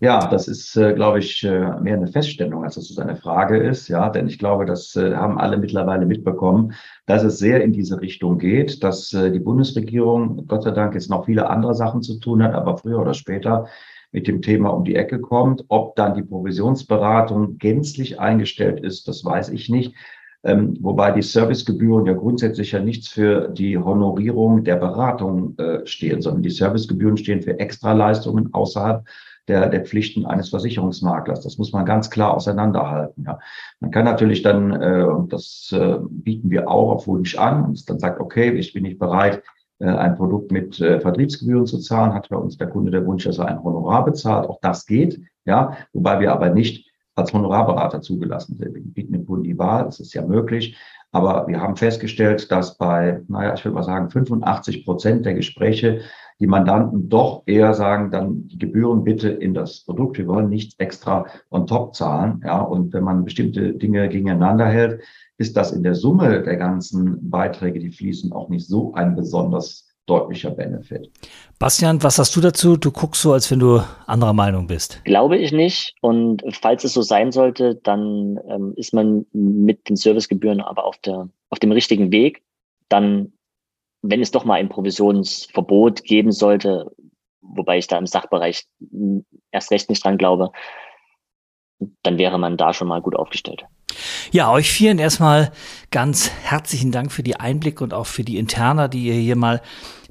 Ja, 0.01 0.29
das 0.29 0.47
ist, 0.47 0.77
äh, 0.77 0.95
glaube 0.95 1.19
ich, 1.19 1.43
äh, 1.43 1.81
mehr 1.81 1.97
eine 1.97 2.07
Feststellung, 2.07 2.63
als 2.63 2.77
dass 2.77 2.89
es 2.89 2.99
eine 2.99 3.17
Frage 3.17 3.59
ist. 3.59 3.89
Ja, 3.89 4.11
denn 4.11 4.29
ich 4.29 4.39
glaube, 4.39 4.65
das 4.65 4.95
äh, 4.95 5.17
haben 5.17 5.39
alle 5.39 5.57
mittlerweile 5.57 6.07
mitbekommen, 6.07 6.75
dass 7.07 7.25
es 7.25 7.39
sehr 7.39 7.65
in 7.65 7.73
diese 7.73 8.01
Richtung 8.01 8.39
geht, 8.39 8.85
dass 8.85 9.13
äh, 9.13 9.33
die 9.33 9.41
Bundesregierung, 9.41 10.47
Gott 10.47 10.63
sei 10.63 10.71
Dank, 10.71 10.95
jetzt 10.95 11.11
noch 11.11 11.25
viele 11.25 11.51
andere 11.51 11.75
Sachen 11.75 12.03
zu 12.03 12.21
tun 12.21 12.45
hat, 12.45 12.55
aber 12.55 12.79
früher 12.79 13.01
oder 13.01 13.15
später 13.15 13.67
mit 14.13 14.29
dem 14.29 14.41
Thema 14.41 14.69
um 14.71 14.85
die 14.85 14.95
Ecke 14.95 15.21
kommt. 15.21 15.65
Ob 15.67 15.97
dann 15.97 16.15
die 16.15 16.23
Provisionsberatung 16.23 17.59
gänzlich 17.59 18.21
eingestellt 18.21 18.81
ist, 18.81 19.09
das 19.09 19.25
weiß 19.25 19.49
ich 19.49 19.69
nicht. 19.69 19.95
Ähm, 20.45 20.77
wobei 20.81 21.11
die 21.11 21.23
Servicegebühren 21.23 22.07
ja 22.07 22.13
grundsätzlich 22.13 22.71
ja 22.71 22.79
nichts 22.79 23.09
für 23.09 23.49
die 23.49 23.77
Honorierung 23.77 24.63
der 24.63 24.77
Beratung 24.77 25.59
äh, 25.59 25.85
stehen, 25.85 26.23
sondern 26.23 26.45
die 26.45 26.51
Servicegebühren 26.51 27.17
stehen 27.17 27.43
für 27.43 27.59
Extraleistungen 27.59 28.55
außerhalb 28.55 29.05
der, 29.49 29.69
der 29.69 29.85
Pflichten 29.85 30.27
eines 30.27 30.51
Versicherungsmaklers. 30.51 31.41
Das 31.41 31.59
muss 31.59 31.73
man 31.73 31.85
ganz 31.85 32.11
klar 32.11 32.35
auseinanderhalten. 32.35 33.25
Ja. 33.27 33.39
Man 33.81 33.91
kann 33.91 34.05
natürlich 34.05 34.43
dann, 34.43 34.81
äh, 34.81 35.03
und 35.03 35.33
das 35.33 35.73
äh, 35.73 35.99
bieten 36.09 36.51
wir 36.51 36.71
auch 36.71 36.93
auf 36.93 37.07
Wunsch 37.07 37.37
an, 37.37 37.65
und 37.65 37.91
dann 37.91 37.99
sagt, 37.99 38.21
okay, 38.21 38.51
ich 38.51 38.73
bin 38.73 38.85
nicht 38.85 38.99
bereit, 38.99 39.43
äh, 39.79 39.87
ein 39.87 40.17
Produkt 40.17 40.53
mit 40.53 40.81
äh, 40.81 41.01
Vertriebsgebühren 41.01 41.67
zu 41.67 41.79
zahlen, 41.79 42.15
hat 42.15 42.29
bei 42.29 42.37
uns 42.37 42.57
der 42.57 42.69
Kunde 42.69 42.91
der 42.91 43.07
Wunsch, 43.07 43.25
dass 43.25 43.39
er 43.39 43.47
ein 43.47 43.63
Honorar 43.63 44.05
bezahlt. 44.05 44.49
Auch 44.49 44.59
das 44.61 44.87
geht, 44.87 45.21
ja, 45.45 45.77
wobei 45.93 46.21
wir 46.21 46.33
aber 46.33 46.51
nicht 46.51 46.89
als 47.15 47.33
Honorarberater 47.33 48.01
zugelassen 48.01 48.57
sind. 48.57 48.75
Wir 48.75 48.83
bieten 48.83 49.13
dem 49.13 49.27
Kunden 49.27 49.45
die 49.45 49.59
Wahl, 49.59 49.85
das 49.85 49.99
ist 50.01 50.15
ja 50.15 50.25
möglich. 50.25 50.77
Aber 51.11 51.49
wir 51.49 51.61
haben 51.61 51.77
festgestellt, 51.77 52.51
dass 52.51 52.77
bei, 52.77 53.23
naja, 53.29 53.55
ich 53.55 53.65
würde 53.65 53.75
mal 53.75 53.83
sagen, 53.83 54.11
85 54.11 54.85
Prozent 54.85 55.27
der 55.27 55.35
Gespräche 55.35 56.03
die 56.41 56.47
Mandanten 56.47 57.09
doch 57.09 57.43
eher 57.47 57.75
sagen, 57.75 58.11
dann 58.11 58.47
die 58.47 58.59
Gebühren 58.59 59.03
bitte 59.03 59.29
in 59.29 59.55
das 59.55 59.81
Produkt. 59.81 60.19
Wir 60.19 60.27
wollen 60.29 60.49
nichts 60.49 60.77
extra 60.79 61.27
on 61.51 61.67
top 61.67 61.97
zahlen. 61.97 62.43
Ja, 62.45 62.61
und 62.61 62.93
wenn 62.93 63.03
man 63.03 63.25
bestimmte 63.25 63.73
Dinge 63.73 64.09
gegeneinander 64.09 64.67
hält, 64.67 65.03
ist 65.37 65.57
das 65.57 65.73
in 65.73 65.83
der 65.83 65.95
Summe 65.95 66.43
der 66.43 66.57
ganzen 66.57 67.31
Beiträge, 67.31 67.81
die 67.81 67.91
fließen, 67.91 68.33
auch 68.33 68.49
nicht 68.49 68.67
so 68.67 68.95
ein 68.95 69.17
besonders 69.17 69.89
deutlicher 70.07 70.51
Benefit. 70.51 71.11
Bastian, 71.59 72.03
was 72.03 72.19
hast 72.19 72.35
du 72.35 72.41
dazu? 72.41 72.77
Du 72.77 72.91
guckst 72.91 73.21
so, 73.21 73.33
als 73.33 73.51
wenn 73.51 73.59
du 73.59 73.83
anderer 74.07 74.33
Meinung 74.33 74.67
bist. 74.67 75.03
Glaube 75.05 75.37
ich 75.37 75.53
nicht. 75.53 75.95
Und 76.01 76.43
falls 76.51 76.85
es 76.85 76.95
so 76.95 77.03
sein 77.03 77.31
sollte, 77.31 77.75
dann 77.75 78.39
ähm, 78.49 78.73
ist 78.77 78.95
man 78.95 79.27
mit 79.33 79.89
den 79.89 79.97
Servicegebühren 79.97 80.61
aber 80.61 80.85
auf, 80.85 80.97
der, 80.99 81.29
auf 81.51 81.59
dem 81.59 81.73
richtigen 81.73 82.11
Weg. 82.11 82.43
Dann 82.89 83.33
wenn 84.11 84.23
es 84.23 84.31
doch 84.31 84.45
mal 84.45 84.55
ein 84.55 84.71
Provisionsverbot 84.71 86.03
geben 86.03 86.33
sollte, 86.33 86.91
wobei 87.43 87.79
ich 87.79 87.89
da 87.89 87.99
im 87.99 88.07
Sachbereich 88.07 88.67
erst 89.51 89.71
recht 89.71 89.91
nicht 89.91 90.03
dran 90.03 90.17
glaube, 90.17 90.51
dann 92.03 92.19
wäre 92.19 92.39
man 92.39 92.57
da 92.57 92.73
schon 92.73 92.89
mal 92.89 93.03
gut 93.03 93.15
aufgestellt. 93.15 93.65
Ja, 94.33 94.51
euch 94.51 94.71
vielen 94.71 94.99
erstmal 94.99 95.53
ganz 95.91 96.31
herzlichen 96.31 96.91
Dank 96.91 97.13
für 97.13 97.23
die 97.23 97.37
Einblicke 97.37 97.85
und 97.85 97.93
auch 97.93 98.07
für 98.07 98.25
die 98.25 98.39
Interna, 98.39 98.89
die 98.89 99.05
ihr 99.05 99.15
hier 99.15 99.37
mal 99.37 99.61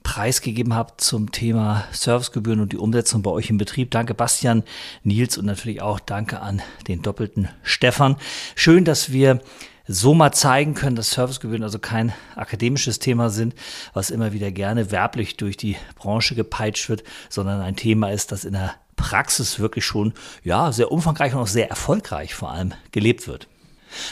preisgegeben 0.04 0.76
habt 0.76 1.02
zum 1.02 1.32
Thema 1.32 1.84
Servicegebühren 1.92 2.62
und 2.62 2.74
die 2.74 2.78
Umsetzung 2.78 3.24
bei 3.24 3.32
euch 3.32 3.50
im 3.50 3.58
Betrieb. 3.58 3.92
Danke 3.92 4.14
Bastian, 4.14 4.64
Nils 5.04 5.38
und 5.38 5.46
natürlich 5.46 5.82
auch 5.82 6.00
danke 6.00 6.40
an 6.40 6.62
den 6.88 7.02
doppelten 7.02 7.50
Stefan. 7.64 8.16
Schön, 8.56 8.86
dass 8.86 9.12
wir 9.12 9.42
so 9.88 10.14
mal 10.14 10.32
zeigen 10.32 10.74
können, 10.74 10.96
dass 10.96 11.12
Servicegebühren 11.12 11.64
also 11.64 11.80
kein 11.80 12.14
akademisches 12.36 13.00
Thema 13.00 13.30
sind, 13.30 13.56
was 13.94 14.10
immer 14.10 14.34
wieder 14.34 14.52
gerne 14.52 14.92
werblich 14.92 15.38
durch 15.38 15.58
die 15.58 15.78
Branche 15.96 16.36
gepeitscht 16.36 16.90
wird, 16.90 17.04
sondern 17.30 17.62
ein 17.62 17.76
Thema 17.76 18.12
ist, 18.12 18.32
das 18.32 18.46
in 18.46 18.54
der 18.54 18.76
Praxis 18.96 19.60
wirklich 19.60 19.86
schon 19.86 20.14
ja 20.44 20.72
sehr 20.72 20.92
umfangreich 20.92 21.34
und 21.34 21.42
auch 21.42 21.48
sehr 21.48 21.70
erfolgreich 21.70 22.34
vor 22.34 22.52
allem 22.52 22.74
gelebt 22.92 23.28
wird. 23.28 23.48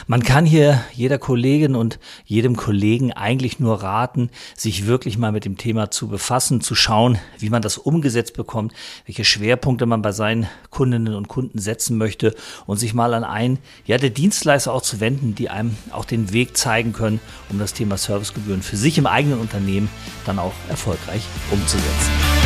Man 0.06 0.22
kann 0.22 0.46
hier 0.46 0.82
jeder 0.92 1.18
Kollegin 1.18 1.74
und 1.74 1.98
jedem 2.24 2.56
Kollegen 2.56 3.12
eigentlich 3.12 3.60
nur 3.60 3.82
raten, 3.82 4.30
sich 4.56 4.86
wirklich 4.86 5.18
mal 5.18 5.32
mit 5.32 5.44
dem 5.44 5.56
Thema 5.56 5.90
zu 5.90 6.08
befassen, 6.08 6.60
zu 6.60 6.74
schauen, 6.74 7.18
wie 7.38 7.50
man 7.50 7.62
das 7.62 7.78
umgesetzt 7.78 8.34
bekommt, 8.34 8.72
welche 9.06 9.24
Schwerpunkte 9.24 9.86
man 9.86 10.02
bei 10.02 10.12
seinen 10.12 10.46
Kundinnen 10.70 11.14
und 11.14 11.28
Kunden 11.28 11.58
setzen 11.58 11.98
möchte 11.98 12.34
und 12.66 12.78
sich 12.78 12.94
mal 12.94 13.14
an 13.14 13.24
einen, 13.24 13.58
ja, 13.86 13.98
der 13.98 14.10
Dienstleister 14.10 14.72
auch 14.72 14.82
zu 14.82 15.00
wenden, 15.00 15.34
die 15.34 15.50
einem 15.50 15.76
auch 15.90 16.04
den 16.04 16.32
Weg 16.32 16.56
zeigen 16.56 16.92
können, 16.92 17.20
um 17.50 17.58
das 17.58 17.74
Thema 17.74 17.96
Servicegebühren 17.96 18.62
für 18.62 18.76
sich 18.76 18.98
im 18.98 19.06
eigenen 19.06 19.40
Unternehmen 19.40 19.88
dann 20.24 20.38
auch 20.38 20.54
erfolgreich 20.68 21.22
umzusetzen. 21.50 22.45